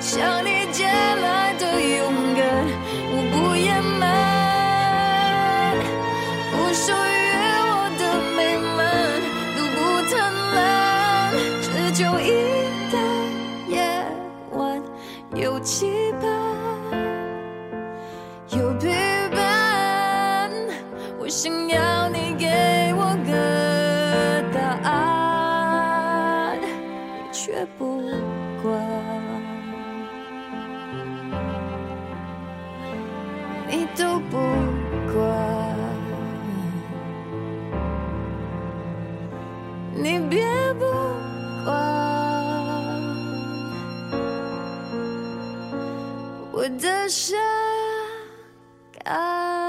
[0.00, 2.46] 向你借来的勇敢，
[3.10, 4.04] 我不掩埋，
[6.52, 7.25] 不属于
[15.66, 16.30] 期盼，
[18.56, 18.88] 有陪
[19.34, 20.48] 伴，
[21.18, 22.46] 我想要你给
[22.94, 23.32] 我个
[24.54, 26.66] 答案，你
[27.32, 28.00] 却不
[28.62, 28.80] 管，
[33.68, 34.38] 你都不
[35.12, 35.18] 管，
[39.96, 40.84] 你别不
[41.64, 41.95] 管，
[46.66, 47.38] 我的伤
[49.04, 49.65] 感